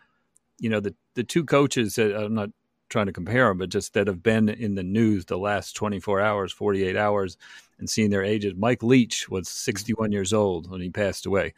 [0.58, 2.50] you know, the, the two coaches that I'm not
[2.88, 6.20] trying to compare them, but just that have been in the news the last 24
[6.20, 7.36] hours, 48 hours
[7.78, 8.54] and seeing their ages.
[8.56, 9.70] Mike Leach was mm-hmm.
[9.70, 11.54] 61 years old when he passed away.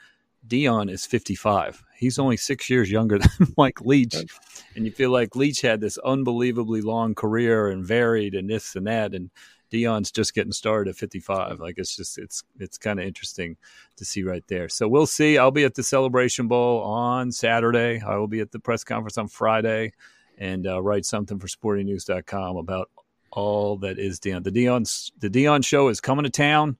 [0.46, 1.84] Deion is 55.
[1.96, 4.16] He's only six years younger than Mike Leach.
[4.74, 8.86] And you feel like Leach had this unbelievably long career and varied and this and
[8.86, 9.14] that.
[9.14, 9.30] And
[9.70, 11.60] Deion's just getting started at 55.
[11.60, 13.56] Like it's just, it's, it's kind of interesting
[13.96, 14.68] to see right there.
[14.68, 15.36] So we'll see.
[15.36, 18.00] I'll be at the Celebration Bowl on Saturday.
[18.00, 19.92] I will be at the press conference on Friday
[20.38, 22.90] and uh, write something for sportingnews.com about
[23.30, 24.42] all that is Deion.
[24.42, 26.78] The Deion, the Deion show is coming to town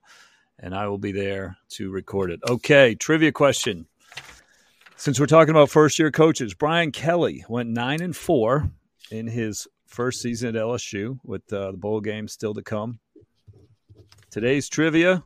[0.61, 2.41] and I will be there to record it.
[2.49, 3.87] Okay, trivia question.
[4.97, 8.71] Since we're talking about first year coaches, Brian Kelly went nine and four
[9.11, 12.99] in his first season at LSU with uh, the bowl game still to come.
[14.31, 15.23] Today's trivia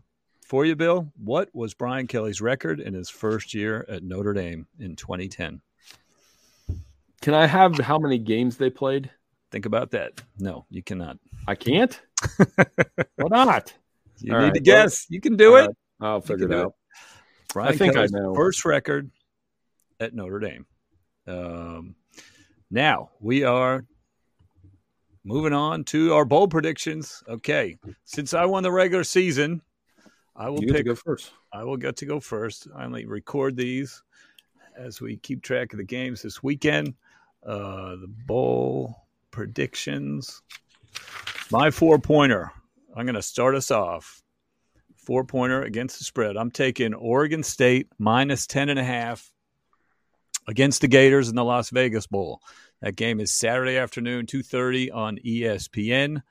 [0.46, 1.10] for you, Bill.
[1.16, 5.62] What was Brian Kelly's record in his first year at Notre Dame in 2010?
[7.22, 9.08] Can I have how many games they played?
[9.52, 10.20] Think about that.
[10.38, 11.18] No, you cannot.
[11.46, 11.98] I can't.
[13.16, 13.72] Why not?
[14.18, 15.06] You All need right, to guess.
[15.08, 15.70] Well, you can do it.
[16.00, 16.74] I'll figure it out.
[17.52, 18.34] Brian I think Kelly's I know.
[18.34, 19.10] First record
[20.00, 20.66] at Notre Dame.
[21.28, 21.94] Um,
[22.72, 23.84] now we are
[25.24, 27.22] moving on to our bowl predictions.
[27.28, 29.62] Okay, since I won the regular season,
[30.34, 31.32] I will you pick go first.
[31.52, 32.66] I will get to go first.
[32.74, 34.02] I only record these
[34.76, 36.94] as we keep track of the games this weekend.
[37.44, 38.96] Uh, the bowl
[39.30, 40.42] predictions.
[41.50, 42.52] My four pointer.
[42.94, 44.22] I'm going to start us off.
[44.96, 46.36] Four pointer against the spread.
[46.36, 49.32] I'm taking Oregon State minus 10 and a half
[50.46, 52.40] against the Gators in the Las Vegas Bowl.
[52.80, 56.22] That game is Saturday afternoon, 2:30 on ESPN.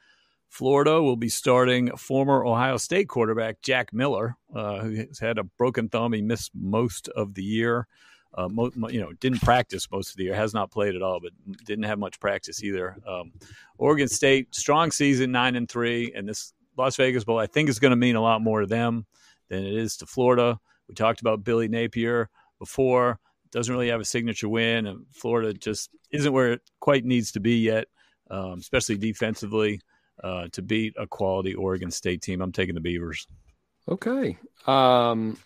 [0.50, 5.46] Florida will be starting former Ohio State quarterback Jack Miller, uh, who has had a
[5.46, 6.12] broken thumb.
[6.12, 7.88] He missed most of the year.
[8.34, 10.36] Uh, mo- you know, didn't practice most of the year.
[10.36, 11.32] Has not played at all, but
[11.66, 12.96] didn't have much practice either.
[13.06, 13.34] Um,
[13.78, 17.80] Oregon State strong season, nine and three, and this Las Vegas Bowl I think is
[17.80, 19.06] going to mean a lot more to them
[19.50, 20.60] than it is to Florida.
[20.88, 23.20] We talked about Billy Napier before.
[23.52, 27.42] Doesn't really have a signature win, and Florida just isn't where it quite needs to
[27.42, 27.88] be yet,
[28.30, 29.82] um, especially defensively.
[30.24, 33.26] Uh, to beat a quality Oregon State team, I'm taking the Beavers.
[33.90, 34.38] Okay.
[34.68, 35.38] Um,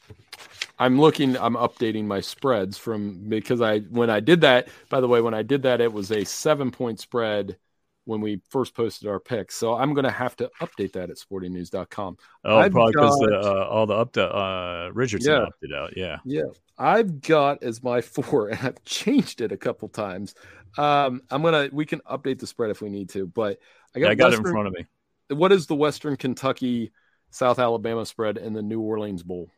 [0.77, 1.37] I'm looking.
[1.37, 4.67] I'm updating my spreads from because I when I did that.
[4.89, 7.57] By the way, when I did that, it was a seven point spread
[8.05, 9.55] when we first posted our picks.
[9.55, 12.17] So I'm going to have to update that at sportingnews.com.
[12.43, 15.97] Oh, I've probably because uh, all the up to uh, Richardson yeah, opted out.
[15.97, 16.17] Yeah.
[16.23, 16.43] Yeah.
[16.77, 20.35] I've got as my four, and I've changed it a couple times.
[20.77, 21.69] Um, I'm gonna.
[21.71, 23.59] We can update the spread if we need to, but
[23.95, 24.85] I got, yeah, I got Western, it in front of me.
[25.29, 26.91] What is the Western Kentucky
[27.31, 29.49] South Alabama spread in the New Orleans Bowl?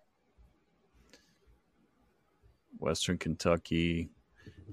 [2.80, 4.10] Western Kentucky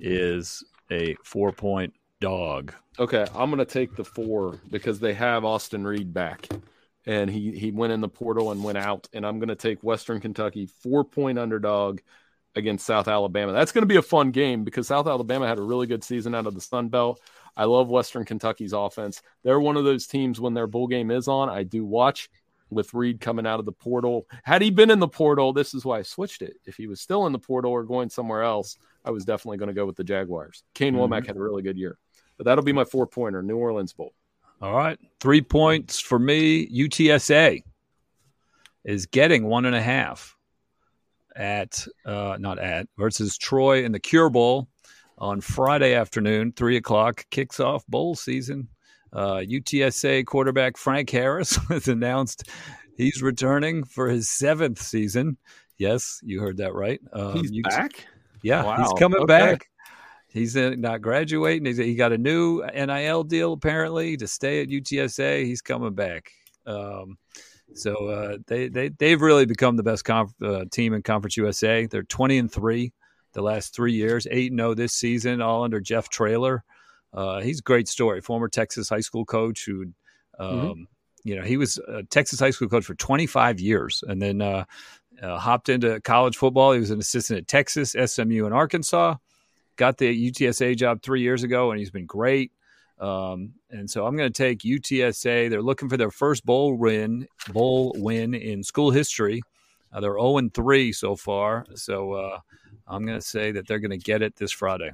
[0.01, 2.73] is a four point dog.
[2.99, 6.49] Okay, I'm going to take the four because they have Austin Reed back,
[7.07, 9.83] and he he went in the portal and went out, and I'm going to take
[9.83, 12.01] Western Kentucky four point underdog
[12.57, 13.53] against South Alabama.
[13.53, 16.35] That's going to be a fun game because South Alabama had a really good season
[16.35, 17.21] out of the Sun Belt.
[17.57, 19.23] I love Western Kentucky's offense.
[19.43, 22.31] They're one of those teams when their bowl game is on, I do watch
[22.71, 24.27] with Reed coming out of the portal.
[24.43, 26.55] Had he been in the portal, this is why I switched it.
[26.67, 29.69] If he was still in the portal or going somewhere else, I was definitely going
[29.69, 30.65] to go with the Jaguars.
[30.75, 31.12] Kane mm-hmm.
[31.12, 31.99] Wommack had a really good year.
[32.37, 34.12] But that'll be my four pointer, New Orleans Bowl.
[34.61, 34.99] All right.
[35.21, 36.69] Three points for me.
[36.69, 37.62] UTSA
[38.85, 40.37] is getting one and a half
[41.37, 44.69] at, uh, not at, versus Troy in the Cure Bowl
[45.19, 48.69] on Friday afternoon, three o'clock, kicks off bowl season.
[49.15, 52.49] Uh, UTSA quarterback Frank Harris has announced
[52.97, 55.37] he's returning for his seventh season.
[55.79, 57.01] Yes, you heard that right.
[57.12, 58.07] Um, he's UT- back.
[58.43, 58.77] Yeah, wow.
[58.79, 59.27] he's coming okay.
[59.27, 59.69] back.
[60.29, 61.65] He's not graduating.
[61.65, 65.45] He's, he got a new NIL deal apparently to stay at UTSA.
[65.45, 66.29] He's coming back.
[66.67, 67.19] Um,
[67.75, 71.87] so uh, they they they've really become the best conf- uh, team in Conference USA.
[71.87, 72.93] They're twenty and three
[73.33, 76.65] the last three years, eight and zero oh this season, all under Jeff Traylor.
[77.15, 78.21] Uh, he's a great story.
[78.21, 79.87] Former Texas high school coach who,
[80.39, 80.83] um, mm-hmm.
[81.23, 84.65] you know, he was a Texas high school coach for 25 years, and then uh,
[85.23, 86.73] uh, hopped into college football.
[86.73, 89.17] He was an assistant at Texas, SMU, and Arkansas.
[89.77, 92.53] Got the UTSA job three years ago, and he's been great.
[92.99, 95.51] Um, and so I'm going to take UTSA.
[95.51, 99.43] They're looking for their first bowl win, bowl win in school history.
[99.93, 101.67] Uh, they're 0 and 3 so far.
[101.75, 102.39] So uh,
[102.87, 104.91] I'm going to say that they're going to get it this Friday.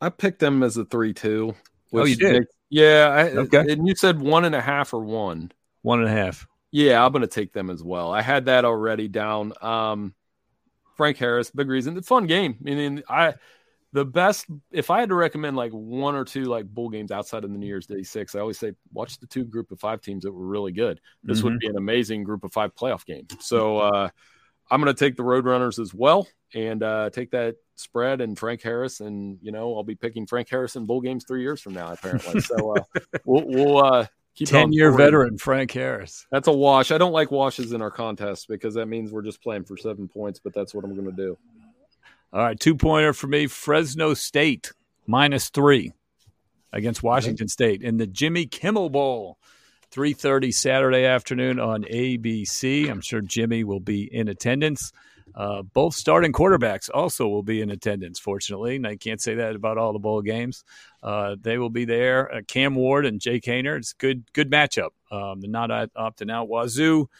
[0.00, 1.54] I picked them as a three-two.
[1.92, 2.32] Oh, you did?
[2.32, 3.08] Makes, yeah.
[3.08, 3.64] I, okay.
[3.72, 5.52] And you said one and a half or one.
[5.82, 6.46] One and a half.
[6.72, 8.12] Yeah, I'm going to take them as well.
[8.12, 9.52] I had that already down.
[9.62, 10.14] Um,
[10.96, 11.94] Frank Harris, big reason.
[11.94, 12.56] The fun game.
[12.66, 13.34] I mean, I
[13.92, 14.46] the best.
[14.72, 17.58] If I had to recommend like one or two like bowl games outside of the
[17.58, 20.32] New Year's Day six, I always say watch the two group of five teams that
[20.32, 21.00] were really good.
[21.22, 21.48] This mm-hmm.
[21.48, 23.26] would be an amazing group of five playoff game.
[23.40, 24.08] So uh,
[24.70, 28.62] I'm going to take the Roadrunners as well and uh, take that spread and Frank
[28.62, 31.74] Harris, and you know I'll be picking Frank Harris in bowl games three years from
[31.74, 32.40] now apparently.
[32.40, 32.82] So uh,
[33.24, 36.26] we'll, we'll uh, keep ten year veteran Frank Harris.
[36.30, 36.90] That's a wash.
[36.90, 40.08] I don't like washes in our contest because that means we're just playing for seven
[40.08, 41.38] points, but that's what I'm going to do.
[42.32, 43.46] All right, two pointer for me.
[43.46, 44.72] Fresno State
[45.06, 45.92] minus three
[46.72, 49.38] against Washington State in the Jimmy Kimmel Bowl.
[49.92, 52.90] 3:30 Saturday afternoon on ABC.
[52.90, 54.92] I'm sure Jimmy will be in attendance.
[55.36, 58.76] Uh, both starting quarterbacks also will be in attendance, fortunately.
[58.76, 60.64] And I can't say that about all the bowl games.
[61.02, 62.32] Uh, they will be there.
[62.32, 63.76] Uh, Cam Ward and Jake Haener.
[63.76, 64.90] It's good, good matchup.
[65.10, 66.48] Um, not opting out.
[66.48, 67.10] Wazoo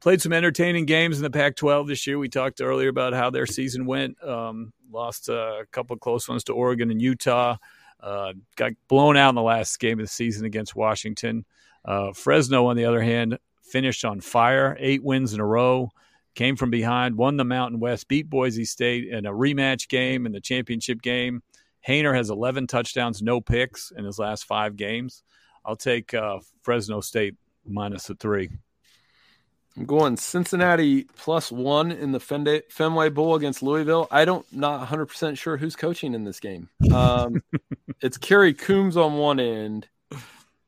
[0.00, 2.16] played some entertaining games in the Pac-12 this year.
[2.18, 4.22] We talked earlier about how their season went.
[4.22, 7.56] Um, lost a couple close ones to Oregon and Utah.
[8.00, 11.44] Uh, got blown out in the last game of the season against Washington.
[11.84, 15.90] Uh, Fresno, on the other hand, finished on fire, eight wins in a row
[16.38, 20.30] came from behind, won the Mountain West, beat Boise State in a rematch game in
[20.30, 21.42] the championship game.
[21.86, 25.24] Haener has 11 touchdowns, no picks in his last five games.
[25.64, 27.34] I'll take uh, Fresno State
[27.66, 28.50] minus the three.
[29.76, 32.20] I'm going Cincinnati plus one in the
[32.70, 34.06] Fenway Bowl against Louisville.
[34.08, 36.68] I don't not 100 percent sure who's coaching in this game.
[36.92, 37.42] Um,
[38.00, 39.88] it's Kerry Coombs on one end,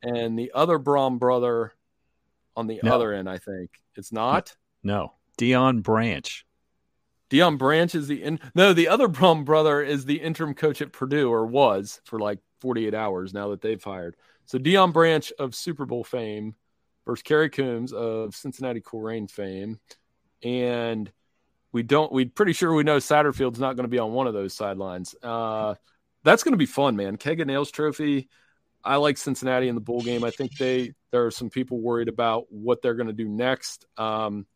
[0.03, 1.75] and the other Brohm brother
[2.57, 2.93] on the no.
[2.93, 3.29] other end.
[3.29, 4.57] I think it's not.
[4.83, 6.47] No, Deion Branch.
[7.30, 8.72] Deion Branch is the in- no.
[8.72, 12.95] The other Brohm brother is the interim coach at Purdue, or was for like 48
[12.95, 14.16] hours now that they've hired.
[14.45, 16.55] So Deion Branch of Super Bowl fame
[17.07, 19.78] versus Kerry Coombs of Cincinnati Colerain fame.
[20.43, 21.11] And
[21.72, 24.34] we don't, we're pretty sure we know Satterfield's not going to be on one of
[24.34, 25.14] those sidelines.
[25.22, 25.74] Uh,
[26.24, 27.16] that's going to be fun, man.
[27.16, 28.28] Keg Nails Trophy.
[28.82, 30.24] I like Cincinnati in the bowl game.
[30.24, 33.86] I think they, there are some people worried about what they're going to do next.
[33.97, 34.47] Um,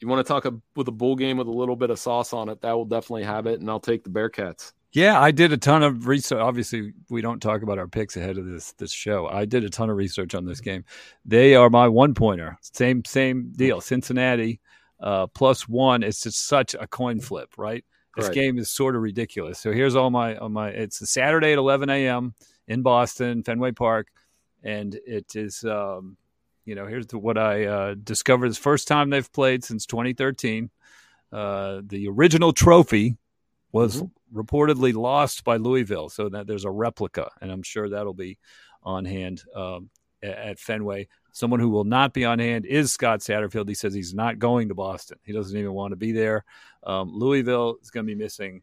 [0.00, 2.32] you want to talk a, with a bull game with a little bit of sauce
[2.32, 3.60] on it, that will definitely have it.
[3.60, 4.72] And I'll take the Bearcats.
[4.92, 6.38] Yeah, I did a ton of research.
[6.38, 9.26] Obviously, we don't talk about our picks ahead of this this show.
[9.26, 10.84] I did a ton of research on this game.
[11.26, 12.56] They are my one pointer.
[12.62, 13.82] Same same deal.
[13.82, 14.60] Cincinnati
[15.00, 16.02] uh, plus one.
[16.02, 17.84] It's just such a coin flip, right?
[18.16, 18.34] This right.
[18.34, 19.58] game is sort of ridiculous.
[19.58, 20.70] So here's all my all my.
[20.70, 22.34] It's a Saturday at 11 a.m.
[22.66, 24.08] in Boston, Fenway Park,
[24.62, 25.64] and it is.
[25.64, 26.16] Um,
[26.68, 28.50] you know, here's the, what I uh, discovered.
[28.50, 30.68] the first time they've played since 2013.
[31.32, 33.16] Uh, the original trophy
[33.72, 34.38] was mm-hmm.
[34.38, 38.38] reportedly lost by Louisville, so that there's a replica, and I'm sure that'll be
[38.82, 39.88] on hand um,
[40.22, 41.08] at Fenway.
[41.32, 43.68] Someone who will not be on hand is Scott Satterfield.
[43.68, 45.18] He says he's not going to Boston.
[45.22, 46.44] He doesn't even want to be there.
[46.84, 48.60] Um, Louisville is going to be missing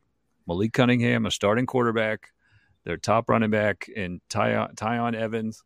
[0.47, 2.33] Malik Cunningham, a starting quarterback,
[2.83, 5.63] their top running back, and Tiyon, Tiyon Evans,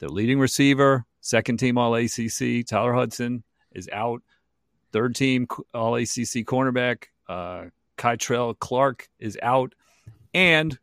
[0.00, 2.64] their leading receiver, second team All ACC.
[2.66, 4.22] Tyler Hudson is out.
[4.92, 7.64] Third team All ACC cornerback uh,
[7.98, 9.74] Kei'Trel Clark is out,
[10.32, 10.78] and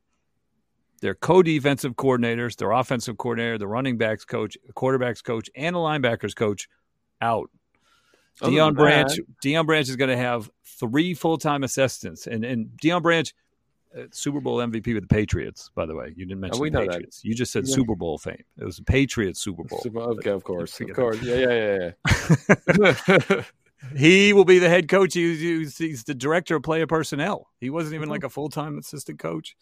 [1.01, 6.35] their co-defensive coordinators, their offensive coordinator, the running backs coach, quarterbacks coach, and the linebackers
[6.35, 6.67] coach
[7.21, 7.49] out.
[8.41, 9.11] Deion Branch,
[9.43, 13.33] Deion Branch is going to have three full-time assistants, and and Deion Branch,
[14.11, 15.69] Super Bowl MVP with the Patriots.
[15.75, 17.21] By the way, you didn't mention oh, the Patriots.
[17.21, 17.27] That.
[17.27, 17.75] You just said yeah.
[17.75, 18.43] Super Bowl fame.
[18.57, 19.81] It was the Patriots Super Bowl.
[19.85, 21.21] okay, of course, of course.
[21.21, 21.91] Yeah, yeah,
[22.79, 22.95] yeah.
[23.27, 23.43] yeah.
[23.95, 25.13] He will be the head coach.
[25.13, 27.49] He's, he's the director of player personnel.
[27.59, 28.11] He wasn't even mm-hmm.
[28.11, 29.55] like a full time assistant coach.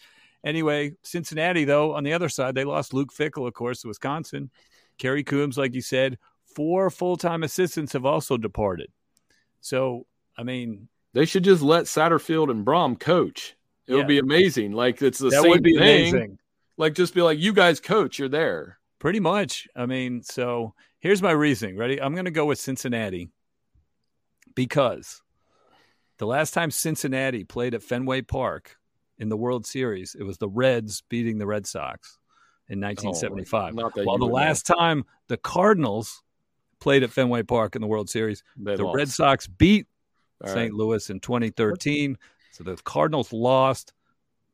[0.46, 4.50] Anyway, Cincinnati, though, on the other side, they lost Luke Fickell, of course, to Wisconsin.
[4.98, 8.92] Kerry Coombs, like you said, four full time assistants have also departed.
[9.60, 10.06] So,
[10.38, 13.56] I mean, they should just let Satterfield and Brohm coach.
[13.92, 13.98] It yeah.
[13.98, 14.72] would be amazing.
[14.72, 15.76] Like it's the that same thing.
[15.76, 16.40] Amazing.
[16.78, 18.80] Like just be like, you guys coach, you're there.
[19.00, 19.68] Pretty much.
[19.76, 21.76] I mean, so here's my reasoning.
[21.76, 22.02] Ready?
[22.02, 23.30] I'm going to go with Cincinnati
[24.56, 25.22] because
[26.20, 28.78] the last time Cincinnati played at Fenway Park
[29.18, 32.18] in the World Series, it was the Reds beating the Red Sox
[32.70, 33.74] in 1975.
[33.78, 34.76] Oh, While the last know.
[34.76, 36.24] time the Cardinals
[36.80, 38.96] played at Fenway Park in the World Series, they the lost.
[38.96, 39.88] Red Sox beat
[40.42, 40.60] All St.
[40.60, 40.74] Right.
[40.74, 42.18] Louis in 2013.
[42.52, 43.94] So the Cardinals lost.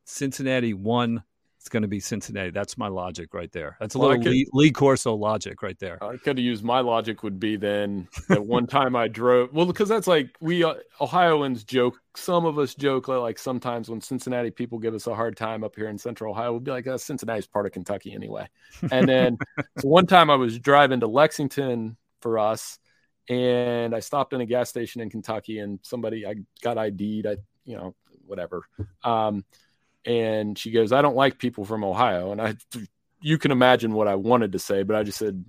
[0.04, 1.22] Cincinnati won
[1.68, 2.50] it's going to be Cincinnati.
[2.50, 3.76] That's my logic right there.
[3.78, 6.02] That's a well, little could, Lee, Lee, Corso logic right there.
[6.02, 9.66] I could have used my logic would be then that one time I drove well
[9.66, 12.00] because that's like we uh, Ohioans joke.
[12.16, 15.76] Some of us joke like sometimes when Cincinnati people give us a hard time up
[15.76, 18.48] here in Central Ohio, we'll be like, oh, Cincinnati's part of Kentucky anyway.
[18.90, 19.36] And then
[19.78, 22.78] so one time I was driving to Lexington for us,
[23.28, 27.26] and I stopped in a gas station in Kentucky, and somebody I got ID'd.
[27.26, 27.36] I
[27.68, 27.94] you know
[28.26, 28.62] whatever.
[29.04, 29.44] Um,
[30.04, 32.56] and she goes, "I don't like people from Ohio." And I,
[33.20, 35.44] you can imagine what I wanted to say, but I just said,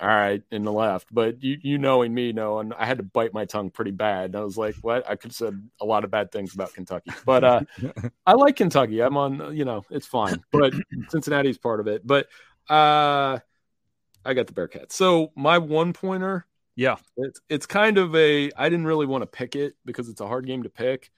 [0.00, 1.06] "All right," in the left.
[1.12, 4.26] But you, you knowing me, know, and I had to bite my tongue pretty bad.
[4.26, 6.74] And I was like, "What?" I could have said a lot of bad things about
[6.74, 7.60] Kentucky, but uh,
[8.26, 9.00] I like Kentucky.
[9.00, 10.42] I'm on, you know, it's fine.
[10.50, 10.74] But
[11.08, 12.04] Cincinnati's part of it.
[12.04, 12.26] But
[12.68, 13.38] uh,
[14.24, 14.92] I got the Bearcats.
[14.92, 16.46] So my one pointer.
[16.74, 18.50] Yeah, it's it's kind of a.
[18.56, 21.10] I didn't really want to pick it because it's a hard game to pick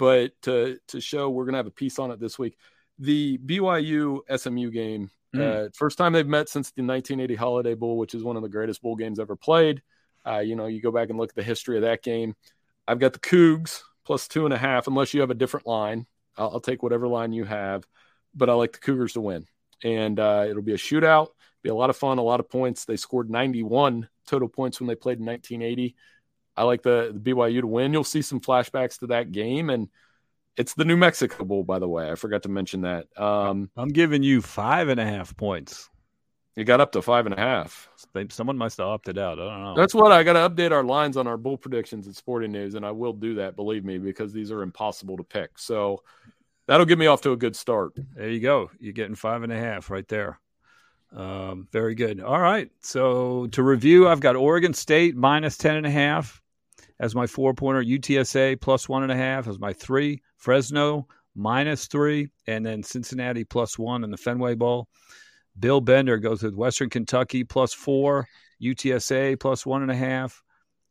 [0.00, 2.56] but to to show we're gonna have a piece on it this week.
[2.98, 5.66] The BYU SMU game, mm.
[5.66, 8.48] uh, first time they've met since the 1980 Holiday Bowl, which is one of the
[8.48, 9.82] greatest bowl games ever played.
[10.26, 12.34] Uh, you know, you go back and look at the history of that game.
[12.88, 16.06] I've got the Cougs plus two and a half, unless you have a different line.
[16.38, 17.86] I'll, I'll take whatever line you have,
[18.34, 19.44] but I like the Cougars to win,
[19.84, 21.28] and uh, it'll be a shootout.
[21.62, 22.86] Be a lot of fun, a lot of points.
[22.86, 25.94] They scored 91 total points when they played in 1980.
[26.56, 27.92] I like the, the BYU to win.
[27.92, 29.88] You'll see some flashbacks to that game, and
[30.56, 32.10] it's the New Mexico Bowl, by the way.
[32.10, 33.06] I forgot to mention that.
[33.16, 35.88] Um, I'm giving you five and a half points.
[36.56, 37.88] You got up to five and a half.
[38.28, 39.38] Someone must have opted out.
[39.38, 39.74] I don't know.
[39.76, 42.74] That's what I got to update our lines on our bull predictions at Sporting News,
[42.74, 43.56] and I will do that.
[43.56, 45.58] Believe me, because these are impossible to pick.
[45.58, 46.02] So
[46.66, 47.92] that'll get me off to a good start.
[48.14, 48.70] There you go.
[48.80, 50.38] You're getting five and a half right there.
[51.12, 52.20] Um, very good.
[52.20, 52.70] All right.
[52.80, 56.40] So to review, I've got Oregon State minus 10.5
[57.00, 61.86] as my four pointer, UTSA plus one and a half as my three, Fresno minus
[61.86, 64.88] three, and then Cincinnati plus one in the Fenway Bowl.
[65.58, 68.26] Bill Bender goes with Western Kentucky plus four,
[68.62, 70.42] UTSA plus one and a half,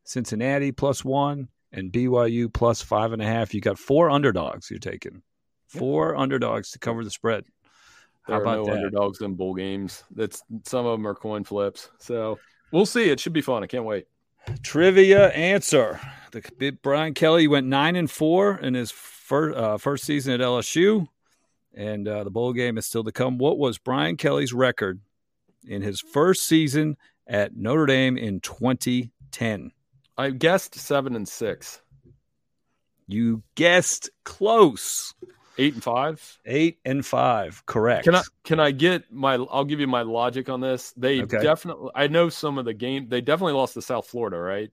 [0.04, 3.54] Cincinnati plus one, and BYU plus five and a half.
[3.54, 5.22] You got four underdogs you're taking.
[5.68, 6.20] Four yep.
[6.20, 7.46] underdogs to cover the spread.
[8.24, 8.76] How there are no that?
[8.76, 10.04] underdogs in bowl games.
[10.12, 11.90] That's some of them are coin flips.
[12.00, 12.40] So
[12.72, 13.10] we'll see.
[13.10, 13.64] It should be fun.
[13.64, 14.08] I can't wait.
[14.64, 16.00] Trivia answer:
[16.32, 21.08] The Brian Kelly went nine and four in his first uh, first season at LSU,
[21.74, 23.38] and uh, the bowl game is still to come.
[23.38, 25.02] What was Brian Kelly's record
[25.68, 26.98] in his first season
[27.28, 29.72] at Notre Dame in 2010?
[30.18, 31.82] I guessed seven and six.
[33.08, 35.14] You guessed close.
[35.60, 36.40] Eight and five.
[36.46, 37.64] Eight and five.
[37.66, 38.06] Correct.
[38.06, 39.36] Can I can I get my?
[39.36, 40.94] I'll give you my logic on this.
[40.96, 41.42] They okay.
[41.42, 41.92] definitely.
[41.94, 43.10] I know some of the game.
[43.10, 44.72] They definitely lost to South Florida, right?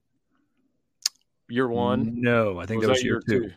[1.49, 2.21] Year one.
[2.21, 3.49] No, I think was that was year, year two.
[3.49, 3.53] two.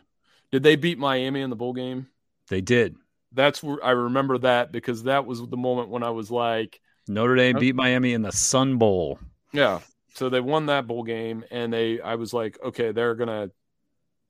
[0.51, 2.07] Did they beat Miami in the bowl game?
[2.49, 2.97] They did.
[3.31, 7.37] That's where I remember that because that was the moment when I was like, Notre
[7.37, 9.19] Dame beat Miami in the Sun Bowl.
[9.53, 9.79] Yeah.
[10.15, 12.01] So they won that bowl game, and they.
[12.01, 13.51] I was like, okay, they're gonna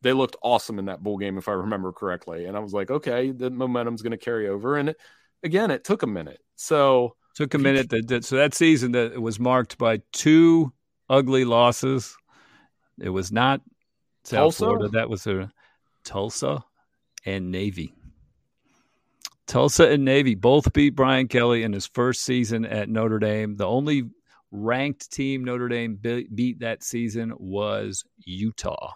[0.01, 2.45] they looked awesome in that bowl game, if I remember correctly.
[2.45, 4.77] And I was like, okay, the momentum's going to carry over.
[4.77, 4.97] And it,
[5.43, 6.39] again, it took a minute.
[6.55, 7.89] So took a minute.
[7.89, 10.73] That, that so that season that was marked by two
[11.09, 12.15] ugly losses.
[12.99, 13.61] It was not
[14.23, 14.65] South Tulsa?
[14.65, 14.89] Florida.
[14.89, 15.51] That was a
[16.03, 16.63] Tulsa
[17.25, 17.93] and Navy.
[19.47, 23.57] Tulsa and Navy both beat Brian Kelly in his first season at Notre Dame.
[23.57, 24.09] The only
[24.51, 28.93] ranked team Notre Dame beat that season was Utah.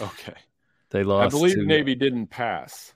[0.00, 0.34] Okay.
[0.90, 1.34] They lost.
[1.34, 2.92] I believe to, Navy didn't pass.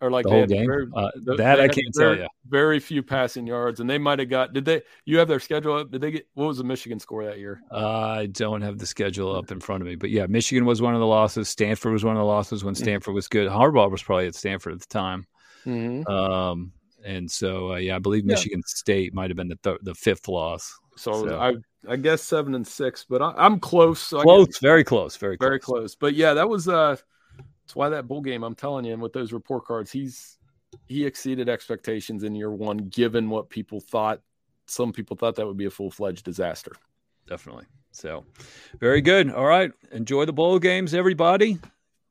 [0.00, 0.66] Or like the whole game.
[0.66, 2.28] Very, uh, that I can't very, tell you.
[2.48, 4.52] Very few passing yards, and they might have got.
[4.52, 4.82] Did they?
[5.04, 5.92] You have their schedule up?
[5.92, 6.26] Did they get?
[6.34, 7.60] What was the Michigan score that year?
[7.70, 10.82] Uh, I don't have the schedule up in front of me, but yeah, Michigan was
[10.82, 11.48] one of the losses.
[11.48, 12.82] Stanford was one of the losses when mm-hmm.
[12.82, 13.48] Stanford was good.
[13.48, 15.24] Harbaugh was probably at Stanford at the time.
[15.64, 16.12] Mm-hmm.
[16.12, 16.72] Um,
[17.04, 18.74] and so uh, yeah, I believe Michigan yeah.
[18.74, 20.76] State might have been the th- the fifth loss.
[20.96, 21.54] So, so, I
[21.88, 24.00] I guess seven and six, but I, am close.
[24.00, 25.48] So close, very close, very close.
[25.48, 25.94] very close.
[25.94, 26.96] But yeah, that was uh,
[27.64, 28.44] that's why that bowl game.
[28.44, 30.38] I'm telling you, and with those report cards, he's
[30.86, 34.20] he exceeded expectations in year one, given what people thought.
[34.66, 36.72] Some people thought that would be a full fledged disaster.
[37.28, 37.64] Definitely.
[37.90, 38.24] So,
[38.80, 39.30] very good.
[39.30, 41.58] All right, enjoy the bowl games, everybody.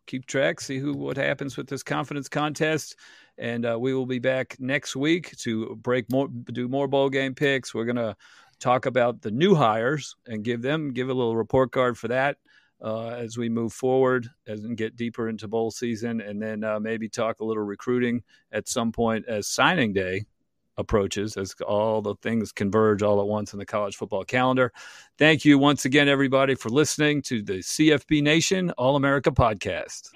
[0.05, 2.97] Keep track, see who what happens with this confidence contest
[3.41, 7.33] and uh, we will be back next week to break more, do more bowl game
[7.33, 7.73] picks.
[7.73, 8.15] We're gonna
[8.61, 12.37] talk about the new hires and give them give a little report card for that
[12.81, 17.09] uh, as we move forward and get deeper into bowl season, and then uh, maybe
[17.09, 20.23] talk a little recruiting at some point as signing day
[20.77, 24.71] approaches as all the things converge all at once in the college football calendar.
[25.17, 30.09] Thank you once again, everybody, for listening to the CFB Nation All America podcast.